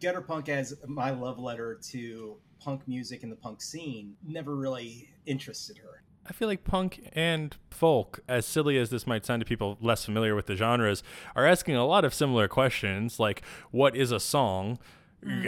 Gutter 0.00 0.22
Punk, 0.22 0.48
as 0.48 0.74
my 0.86 1.10
love 1.10 1.38
letter 1.38 1.78
to 1.90 2.36
punk 2.58 2.88
music 2.88 3.22
and 3.22 3.30
the 3.30 3.36
punk 3.36 3.60
scene, 3.60 4.16
never 4.26 4.56
really 4.56 5.10
interested 5.26 5.76
her. 5.76 6.02
I 6.26 6.32
feel 6.32 6.48
like 6.48 6.64
punk 6.64 7.10
and 7.12 7.54
folk, 7.70 8.20
as 8.26 8.46
silly 8.46 8.78
as 8.78 8.88
this 8.88 9.06
might 9.06 9.26
sound 9.26 9.40
to 9.40 9.46
people 9.46 9.76
less 9.82 10.06
familiar 10.06 10.34
with 10.34 10.46
the 10.46 10.56
genres, 10.56 11.02
are 11.36 11.46
asking 11.46 11.76
a 11.76 11.84
lot 11.86 12.02
of 12.02 12.14
similar 12.14 12.48
questions 12.48 13.20
like 13.20 13.42
what 13.72 13.94
is 13.94 14.10
a 14.10 14.20
song? 14.20 14.78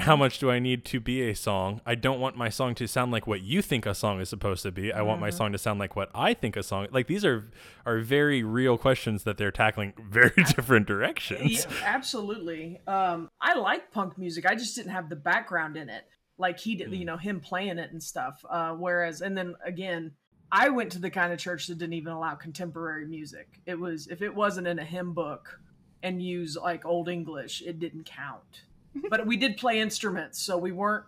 How 0.01 0.17
much 0.17 0.39
do 0.39 0.51
I 0.51 0.59
need 0.59 0.85
to 0.87 0.99
be 0.99 1.23
a 1.23 1.35
song? 1.35 1.81
I 1.87 1.95
don't 1.95 2.19
want 2.19 2.37
my 2.37 2.49
song 2.49 2.75
to 2.77 2.89
sound 2.89 3.13
like 3.13 3.27
what 3.27 3.43
you 3.43 3.63
think 3.63 3.87
a 3.87 3.95
song 3.95 4.21
is 4.21 4.29
supposed 4.29 4.63
to 4.65 4.73
be. 4.73 4.93
I 4.93 5.03
want 5.03 5.21
my 5.21 5.31
song 5.31 5.53
to 5.53 5.59
sound 5.59 5.79
like 5.79 5.95
what 5.95 6.11
I 6.13 6.35
think 6.35 6.57
a 6.57 6.63
song. 6.63 6.89
Like 6.91 7.07
these 7.07 7.25
are 7.25 7.51
are 7.87 8.01
very 8.01 8.43
real 8.43 8.77
questions 8.77 9.23
that 9.25 9.39
they're 9.39 9.53
tackling 9.53 9.93
very 10.11 10.35
different 10.37 10.87
directions. 10.87 11.65
Yeah, 11.65 11.73
absolutely. 11.85 12.81
Um, 12.87 13.31
I 13.41 13.55
like 13.55 13.93
punk 13.93 14.19
music. 14.19 14.45
I 14.45 14.57
just 14.57 14.75
didn't 14.75 14.91
have 14.93 15.09
the 15.09 15.17
background 15.17 15.77
in 15.77 15.89
it, 15.89 16.05
like 16.37 16.59
he 16.59 16.75
did. 16.75 16.93
You 16.93 17.05
know, 17.05 17.17
him 17.17 17.41
playing 17.41 17.79
it 17.79 17.93
and 17.93 18.03
stuff. 18.03 18.45
Uh, 18.51 18.73
whereas, 18.73 19.21
and 19.21 19.39
then 19.39 19.55
again, 19.65 20.11
I 20.51 20.69
went 20.71 20.91
to 20.93 20.99
the 20.99 21.11
kind 21.11 21.33
of 21.33 21.39
church 21.39 21.69
that 21.69 21.79
didn't 21.79 21.95
even 21.95 22.13
allow 22.13 22.35
contemporary 22.35 23.07
music. 23.07 23.61
It 23.67 23.79
was 23.79 24.09
if 24.09 24.21
it 24.21 24.35
wasn't 24.35 24.67
in 24.67 24.81
a 24.81 24.85
hymn 24.85 25.15
book 25.15 25.61
and 26.03 26.21
use 26.21 26.57
like 26.61 26.85
old 26.85 27.09
English, 27.09 27.63
it 27.65 27.79
didn't 27.79 28.05
count. 28.05 28.63
But 29.09 29.27
we 29.27 29.37
did 29.37 29.57
play 29.57 29.81
instruments, 29.81 30.41
so 30.41 30.57
we 30.57 30.73
weren't 30.73 31.05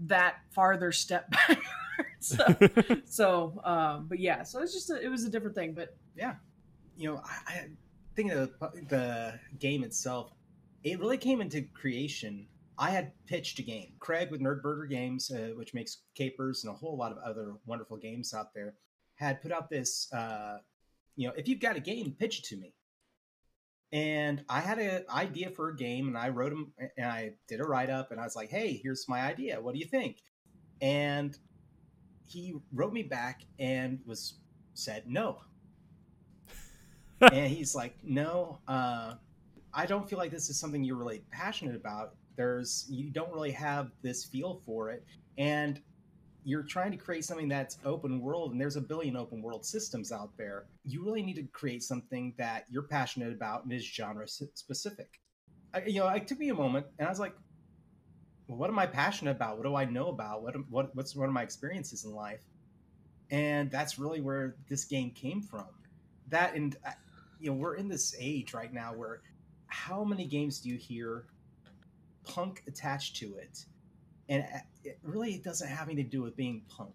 that 0.00 0.36
farther 0.50 0.92
step 0.92 1.30
backwards. 1.48 1.64
so, 2.20 2.44
so 3.04 3.60
um, 3.64 4.06
but 4.08 4.18
yeah, 4.18 4.42
so 4.42 4.60
it's 4.60 4.72
just 4.72 4.90
a, 4.90 5.00
it 5.00 5.08
was 5.08 5.24
a 5.24 5.30
different 5.30 5.54
thing. 5.54 5.72
But 5.72 5.96
yeah, 6.16 6.34
you 6.96 7.10
know, 7.10 7.22
I, 7.24 7.52
I 7.52 7.66
think 8.14 8.32
of 8.32 8.50
the, 8.60 8.82
the 8.88 9.40
game 9.58 9.84
itself, 9.84 10.32
it 10.84 10.98
really 10.98 11.18
came 11.18 11.40
into 11.40 11.62
creation. 11.74 12.46
I 12.78 12.90
had 12.90 13.12
pitched 13.26 13.58
a 13.58 13.62
game. 13.62 13.92
Craig 13.98 14.30
with 14.30 14.40
Nerdburger 14.40 14.88
Games, 14.88 15.30
uh, 15.30 15.50
which 15.56 15.74
makes 15.74 15.98
capers 16.14 16.64
and 16.64 16.72
a 16.72 16.76
whole 16.76 16.96
lot 16.96 17.10
of 17.10 17.18
other 17.18 17.54
wonderful 17.66 17.96
games 17.96 18.32
out 18.34 18.54
there, 18.54 18.74
had 19.16 19.42
put 19.42 19.52
out 19.52 19.68
this. 19.68 20.12
Uh, 20.12 20.58
you 21.16 21.26
know, 21.26 21.34
if 21.36 21.48
you've 21.48 21.58
got 21.58 21.74
a 21.74 21.80
game, 21.80 22.14
pitch 22.18 22.38
it 22.38 22.44
to 22.44 22.56
me. 22.56 22.72
And 23.92 24.44
I 24.48 24.60
had 24.60 24.78
an 24.78 25.04
idea 25.08 25.50
for 25.50 25.70
a 25.70 25.76
game, 25.76 26.08
and 26.08 26.18
I 26.18 26.28
wrote 26.28 26.52
him, 26.52 26.72
and 26.96 27.06
I 27.06 27.32
did 27.46 27.60
a 27.60 27.64
write 27.64 27.88
up, 27.90 28.10
and 28.10 28.20
I 28.20 28.24
was 28.24 28.36
like, 28.36 28.50
"Hey, 28.50 28.80
here's 28.82 29.08
my 29.08 29.20
idea. 29.20 29.60
What 29.60 29.72
do 29.72 29.78
you 29.80 29.86
think?" 29.86 30.22
And 30.80 31.38
he 32.26 32.54
wrote 32.72 32.92
me 32.92 33.02
back 33.02 33.42
and 33.58 34.00
was 34.04 34.34
said 34.74 35.04
no 35.06 35.38
and 37.32 37.52
he's 37.52 37.74
like, 37.74 37.96
"No, 38.02 38.60
uh, 38.68 39.14
I 39.74 39.86
don't 39.86 40.08
feel 40.08 40.18
like 40.18 40.30
this 40.30 40.48
is 40.48 40.58
something 40.58 40.84
you're 40.84 40.96
really 40.96 41.22
passionate 41.30 41.74
about. 41.74 42.14
There's 42.36 42.86
you 42.88 43.10
don't 43.10 43.32
really 43.32 43.50
have 43.52 43.90
this 44.02 44.24
feel 44.24 44.62
for 44.64 44.90
it, 44.90 45.04
and 45.36 45.80
you're 46.44 46.62
trying 46.62 46.90
to 46.92 46.96
create 46.96 47.24
something 47.24 47.48
that's 47.48 47.78
open 47.84 48.20
world, 48.20 48.52
and 48.52 48.60
there's 48.60 48.76
a 48.76 48.80
billion 48.80 49.16
open 49.16 49.42
world 49.42 49.64
systems 49.64 50.12
out 50.12 50.30
there. 50.36 50.66
You 50.84 51.04
really 51.04 51.22
need 51.22 51.36
to 51.36 51.44
create 51.44 51.82
something 51.82 52.34
that 52.38 52.64
you're 52.70 52.84
passionate 52.84 53.32
about 53.32 53.64
and 53.64 53.72
is 53.72 53.84
genre 53.84 54.26
specific." 54.26 55.20
I, 55.74 55.84
you 55.84 56.00
know, 56.00 56.08
it 56.08 56.26
took 56.26 56.38
me 56.38 56.48
a 56.48 56.54
moment, 56.54 56.86
and 56.98 57.06
I 57.06 57.10
was 57.10 57.20
like, 57.20 57.34
well, 58.46 58.58
"What 58.58 58.70
am 58.70 58.78
I 58.78 58.86
passionate 58.86 59.32
about? 59.32 59.58
What 59.58 59.64
do 59.64 59.74
I 59.74 59.84
know 59.84 60.08
about? 60.08 60.42
What 60.42 60.54
what 60.70 60.94
what's 60.94 61.14
one 61.14 61.28
of 61.28 61.34
my 61.34 61.42
experiences 61.42 62.04
in 62.04 62.12
life?" 62.12 62.44
And 63.30 63.70
that's 63.70 63.98
really 63.98 64.20
where 64.20 64.56
this 64.68 64.84
game 64.84 65.10
came 65.10 65.42
from. 65.42 65.66
That 66.28 66.54
and 66.54 66.76
uh, 66.86 66.92
you 67.38 67.50
know 67.50 67.56
we're 67.56 67.74
in 67.74 67.88
this 67.88 68.14
age 68.18 68.54
right 68.54 68.72
now 68.72 68.94
where 68.94 69.20
how 69.66 70.02
many 70.04 70.26
games 70.26 70.60
do 70.60 70.68
you 70.68 70.76
hear 70.76 71.26
punk 72.24 72.62
attached 72.66 73.16
to 73.16 73.36
it 73.36 73.64
and 74.28 74.42
uh, 74.42 74.58
it 74.84 74.98
really 75.02 75.38
doesn't 75.38 75.68
have 75.68 75.88
anything 75.88 76.04
to 76.04 76.10
do 76.10 76.22
with 76.22 76.36
being 76.36 76.62
punk 76.68 76.94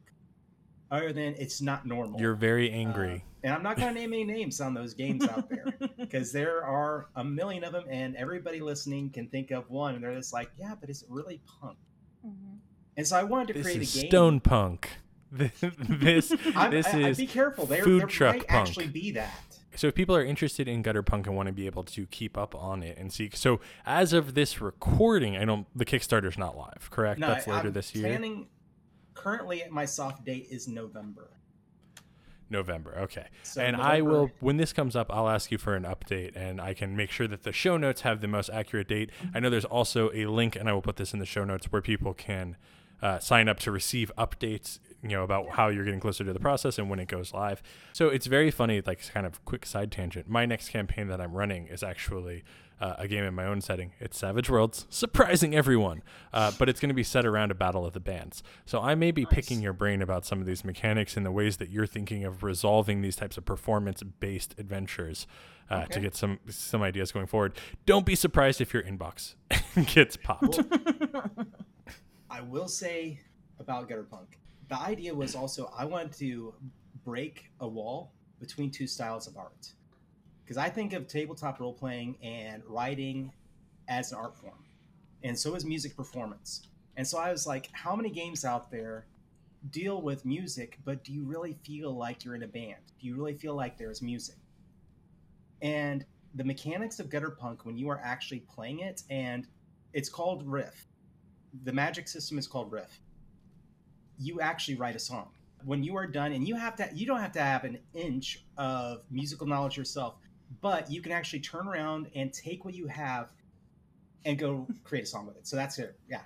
other 0.92 1.12
than 1.14 1.34
it's 1.38 1.62
not 1.62 1.86
normal 1.86 2.20
You're 2.20 2.36
very 2.36 2.70
Uh, 2.72 2.76
angry. 2.76 3.24
and 3.44 3.54
i'm 3.54 3.64
not 3.64 3.78
going 3.78 3.94
to 3.94 4.00
name 4.00 4.14
any 4.14 4.24
names 4.24 4.62
on 4.62 4.74
those 4.74 4.94
games 4.94 5.28
out 5.28 5.50
there 5.50 5.66
because 5.98 6.32
there 6.32 6.64
are 6.64 7.08
a 7.16 7.24
million 7.24 7.64
of 7.64 7.72
them 7.74 7.86
and 7.90 8.16
everybody 8.16 8.60
listening 8.62 9.10
can 9.10 9.28
think 9.28 9.52
of 9.52 9.70
one 9.70 9.96
and 9.96 10.04
they're 10.04 10.14
just 10.16 10.34
like 10.34 10.50
yeah 10.58 10.74
but 10.80 10.90
is 10.90 11.02
it 11.04 11.10
really 11.10 11.42
punk 11.60 11.78
Mhm. 12.26 12.58
and 12.98 13.06
so 13.08 13.18
i 13.18 13.24
wanted 13.24 13.48
to 13.48 13.54
this 13.54 13.64
create 13.64 13.82
is 13.82 13.96
a 13.98 14.02
game 14.02 14.10
stone 14.10 14.40
punk. 14.40 14.90
this 15.32 16.32
I'm, 16.56 16.70
this 16.72 16.86
I, 16.88 17.00
I'd 17.00 17.06
is 17.10 17.18
be 17.18 17.26
careful 17.28 17.66
there, 17.66 17.84
food 17.84 18.02
there 18.02 18.08
truck 18.08 18.36
might 18.38 18.48
punk. 18.48 18.68
actually 18.70 18.88
be 18.88 19.12
that 19.12 19.53
So 19.76 19.88
if 19.88 19.96
people 19.96 20.16
are 20.16 20.24
interested 20.24 20.68
in 20.68 20.82
gutter 20.82 21.04
punk 21.04 21.28
and 21.28 21.36
want 21.36 21.48
to 21.48 21.54
be 21.54 21.66
able 21.66 21.84
to 21.84 22.06
keep 22.08 22.38
up 22.38 22.56
on 22.56 22.84
it 22.84 22.98
and 22.98 23.12
see, 23.12 23.30
so 23.34 23.60
as 23.86 24.14
of 24.14 24.34
this 24.34 24.62
recording, 24.62 25.36
I 25.38 25.46
don't. 25.46 25.68
The 25.76 25.86
Kickstarter's 25.86 26.38
not 26.38 26.56
live, 26.58 26.90
correct? 26.92 27.20
No, 27.20 27.28
That's 27.28 27.48
later 27.48 27.68
I'm 27.68 27.74
this 27.74 27.94
year, 27.96 28.08
Planning 28.08 28.48
currently 29.14 29.64
my 29.70 29.86
soft 29.86 30.26
date 30.26 30.48
is 30.50 30.68
November. 30.68 31.30
November. 32.50 32.96
Okay, 33.00 33.26
So 33.42 33.62
and 33.62 33.76
I 33.76 34.02
will 34.02 34.30
when 34.40 34.58
this 34.58 34.74
comes 34.74 34.96
up, 34.96 35.08
I'll 35.12 35.30
ask 35.30 35.52
you 35.52 35.58
for 35.58 35.76
an 35.76 35.84
update, 35.84 36.36
and 36.36 36.62
I 36.62 36.74
can 36.74 36.96
make 36.96 37.10
sure 37.10 37.28
that 37.28 37.44
the 37.44 37.52
show 37.52 37.78
notes 37.78 38.02
have 38.02 38.22
the 38.22 38.28
most 38.28 38.50
accurate 38.50 38.88
date. 38.88 39.10
I 39.34 39.40
know 39.40 39.50
there's 39.50 39.66
also 39.66 40.12
a 40.14 40.28
link, 40.28 40.56
and 40.56 40.70
I 40.70 40.74
will 40.74 40.82
put 40.84 40.98
this 40.98 41.14
in 41.14 41.20
the 41.20 41.26
show 41.26 41.44
notes 41.44 41.72
where 41.72 41.82
people 41.82 42.14
can 42.14 42.58
uh, 43.02 43.20
sign 43.20 43.50
up 43.50 43.60
to 43.62 43.72
receive 43.72 44.12
updates. 44.18 44.80
You 45.04 45.10
know 45.10 45.24
about 45.24 45.50
how 45.50 45.68
you're 45.68 45.84
getting 45.84 46.00
closer 46.00 46.24
to 46.24 46.34
the 46.34 46.40
process 46.40 46.80
and 46.80 46.90
when 46.90 47.00
it 47.00 47.08
goes 47.08 47.34
live. 47.34 47.62
So 47.92 48.08
it's 48.08 48.26
very 48.26 48.50
funny. 48.50 48.82
Like 48.86 49.06
kind 49.10 49.26
of 49.26 49.44
quick 49.46 49.66
side 49.66 49.92
tangent. 49.92 50.30
My 50.30 50.46
next 50.46 50.70
campaign 50.70 51.08
that 51.10 51.20
I'm 51.20 51.34
running 51.34 51.68
is 51.68 51.84
actually 51.84 52.44
uh, 52.80 52.96
a 52.98 53.08
game 53.08 53.24
in 53.24 53.34
my 53.34 53.46
own 53.46 53.62
setting. 53.62 53.94
It's 54.00 54.18
Savage 54.18 54.50
Worlds, 54.50 54.86
surprising 54.90 55.56
everyone, 55.56 56.04
uh, 56.34 56.52
but 56.58 56.68
it's 56.68 56.80
going 56.80 56.90
to 56.90 56.96
be 56.96 57.04
set 57.04 57.26
around 57.26 57.52
a 57.52 57.56
battle 57.56 57.86
of 57.86 57.94
the 57.94 58.00
bands. 58.00 58.44
So 58.66 58.82
I 58.82 58.96
may 58.96 59.12
be 59.12 59.26
picking 59.26 59.62
your 59.62 59.74
brain 59.74 60.02
about 60.02 60.26
some 60.26 60.42
of 60.42 60.46
these 60.46 60.66
mechanics 60.66 61.16
and 61.16 61.26
the 61.26 61.32
ways 61.32 61.58
that 61.58 61.70
you're 61.70 61.86
thinking 61.86 62.26
of 62.26 62.44
resolving 62.44 63.02
these 63.02 63.16
types 63.16 63.38
of 63.38 63.46
performance-based 63.46 64.56
adventures 64.58 65.28
uh, 65.70 65.86
to 65.86 66.00
get 66.00 66.16
some 66.16 66.40
some 66.50 66.82
ideas 66.82 67.12
going 67.12 67.26
forward. 67.26 67.54
Don't 67.86 68.06
be 68.06 68.16
surprised 68.16 68.60
if 68.60 68.74
your 68.74 68.84
inbox 68.84 69.36
gets 69.94 70.18
popped. 70.18 70.60
I 72.30 72.42
will 72.42 72.68
say 72.68 73.20
about 73.60 73.88
Gutter 73.88 74.04
Punk, 74.04 74.40
the 74.74 74.82
idea 74.82 75.14
was 75.14 75.36
also 75.36 75.72
I 75.78 75.86
wanted 75.86 76.14
to 76.14 76.52
break 77.06 77.52
a 77.60 77.68
wall 77.68 78.12
between 78.40 78.72
two 78.72 78.88
styles 78.88 79.28
of 79.28 79.38
art. 79.38 79.72
Because 80.44 80.58
I 80.58 80.68
think 80.68 80.94
of 80.94 81.08
tabletop 81.08 81.60
role 81.60 81.74
playing 81.74 82.18
and 82.24 82.64
writing 82.68 83.32
as 83.88 84.12
an 84.12 84.18
art 84.18 84.36
form, 84.36 84.66
and 85.22 85.38
so 85.38 85.54
is 85.54 85.64
music 85.64 85.96
performance. 85.96 86.70
And 86.98 87.08
so 87.08 87.20
I 87.20 87.32
was 87.32 87.46
like, 87.46 87.70
how 87.72 87.96
many 87.96 88.10
games 88.10 88.46
out 88.46 88.72
there 88.72 89.06
deal 89.70 90.02
with 90.02 90.26
music, 90.26 90.80
but 90.84 91.04
do 91.04 91.14
you 91.14 91.24
really 91.24 91.56
feel 91.64 91.96
like 91.96 92.26
you're 92.26 92.36
in 92.36 92.44
a 92.44 92.48
band? 92.48 92.82
Do 93.00 93.06
you 93.06 93.16
really 93.16 93.36
feel 93.36 93.54
like 93.54 93.78
there's 93.78 94.02
music? 94.02 94.38
And 95.62 96.04
the 96.34 96.44
mechanics 96.44 97.00
of 97.00 97.12
gutter 97.12 97.30
punk 97.30 97.64
when 97.64 97.78
you 97.78 97.90
are 97.90 98.02
actually 98.04 98.40
playing 98.40 98.80
it, 98.80 99.04
and 99.12 99.48
it's 99.94 100.10
called 100.10 100.42
riff. 100.48 100.88
The 101.64 101.72
magic 101.74 102.08
system 102.08 102.40
is 102.40 102.48
called 102.48 102.72
riff. 102.72 103.03
You 104.20 104.42
actually 104.42 104.76
write 104.76 104.96
a 104.96 105.00
song 105.00 105.30
when 105.66 105.84
you 105.84 105.96
are 105.96 106.08
done, 106.08 106.32
and 106.34 106.48
you 106.48 106.56
have 106.56 106.76
to. 106.78 106.90
You 106.94 107.06
don't 107.06 107.20
have 107.20 107.32
to 107.34 107.42
have 107.42 107.64
an 107.64 107.80
inch 107.94 108.44
of 108.58 109.02
musical 109.10 109.48
knowledge 109.48 109.78
yourself, 109.78 110.16
but 110.62 110.92
you 110.92 111.02
can 111.02 111.12
actually 111.12 111.40
turn 111.40 111.68
around 111.68 112.10
and 112.16 112.34
take 112.34 112.66
what 112.66 112.74
you 112.74 112.88
have 112.88 113.32
and 114.26 114.38
go 114.38 114.68
create 114.84 115.04
a 115.04 115.08
song 115.08 115.26
with 115.26 115.38
it. 115.38 115.48
So 115.48 115.56
that's 115.56 115.80
it. 115.80 115.98
Yeah. 116.10 116.22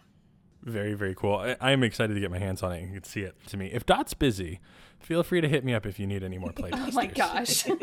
Very, 0.67 0.95
very 0.95 1.15
cool. 1.15 1.35
I, 1.35 1.55
I 1.61 1.71
am 1.71 1.81
excited 1.81 2.13
to 2.13 2.19
get 2.19 2.29
my 2.29 2.39
hands 2.39 2.61
on 2.61 2.73
it 2.73 2.79
and 2.79 2.89
you 2.89 2.95
can 2.95 3.03
see 3.05 3.21
it 3.21 3.35
to 3.47 3.55
me. 3.55 3.67
If 3.67 3.85
Dot's 3.85 4.13
busy, 4.13 4.59
feel 4.99 5.23
free 5.23 5.39
to 5.39 5.47
hit 5.47 5.63
me 5.63 5.73
up 5.73 5.85
if 5.85 5.97
you 5.97 6.05
need 6.05 6.23
any 6.23 6.37
more 6.37 6.51
play 6.51 6.71
Oh 6.73 6.91
my 6.91 7.05
gosh. 7.05 7.63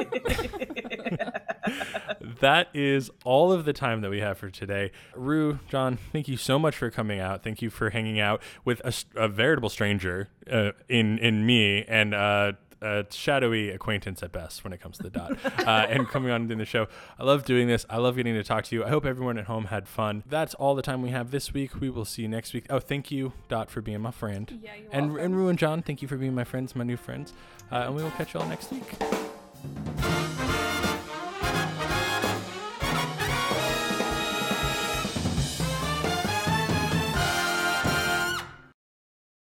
that 2.41 2.69
is 2.75 3.11
all 3.25 3.53
of 3.53 3.65
the 3.65 3.73
time 3.73 4.03
that 4.03 4.11
we 4.11 4.21
have 4.21 4.37
for 4.37 4.51
today. 4.51 4.93
Rue, 5.17 5.61
John, 5.69 5.99
thank 6.13 6.29
you 6.29 6.37
so 6.37 6.59
much 6.59 6.77
for 6.77 6.91
coming 6.91 7.21
out. 7.21 7.43
Thank 7.43 7.63
you 7.63 7.71
for 7.71 7.89
hanging 7.89 8.21
out 8.21 8.43
with 8.67 8.83
a, 8.85 8.93
a 9.17 9.29
veritable 9.29 9.71
stranger 9.71 10.29
uh, 10.51 10.73
in 10.87 11.17
in 11.19 11.47
me 11.47 11.85
and 11.85 12.13
uh, 12.15 12.53
a 12.85 13.07
shadowy 13.11 13.71
acquaintance 13.71 14.23
at 14.23 14.31
best 14.33 14.63
when 14.65 14.73
it 14.73 14.81
comes 14.81 14.99
to 14.99 15.05
the 15.05 15.11
dot 15.11 15.39
uh, 15.67 15.87
and 15.89 16.09
coming 16.09 16.31
on 16.31 16.51
in 16.51 16.59
the 16.59 16.65
show. 16.65 16.87
I 17.19 17.25
love 17.25 17.45
doing 17.45 17.67
this. 17.67 17.87
I 17.89 17.97
love 17.97 18.17
getting 18.17 18.35
to 18.35 18.45
talk 18.45 18.65
to 18.65 18.77
you. 18.77 18.85
I 18.85 18.89
hope 18.91 19.05
everyone 19.05 19.39
at 19.39 19.47
home 19.47 19.67
had 19.67 19.89
fun. 19.89 20.23
That's 20.27 20.55
all 20.55 20.75
the 20.75 20.83
time 20.83 21.03
we 21.03 21.11
have 21.11 21.31
this 21.31 21.53
week. 21.55 21.81
We 21.81 21.91
will 21.91 22.05
see 22.05 22.23
you 22.23 22.29
next 22.29 22.53
week. 22.53 22.67
Oh, 22.71 22.79
thank 22.79 23.11
you, 23.11 23.33
Dot, 23.49 23.71
for 23.71 23.81
being 23.81 24.01
my 24.01 24.11
friend. 24.11 24.61
Yeah, 24.63 24.75
you're 24.75 24.89
and 24.93 25.09
welcome. 25.13 25.25
and 25.25 25.37
Rue 25.37 25.49
and 25.49 25.59
John, 25.59 25.83
thank 25.83 26.03
you 26.03 26.09
for 26.09 26.17
being 26.17 26.35
my 26.35 26.45
friends, 26.45 26.77
my 26.77 26.85
new 26.85 26.97
friends. 26.97 27.33
Uh, 27.73 27.77
and 27.87 27.95
we 27.95 28.03
will 28.03 28.11
catch 28.13 28.35
you 28.35 28.41
all 28.41 28.47
next 28.47 28.71
week. 28.71 28.95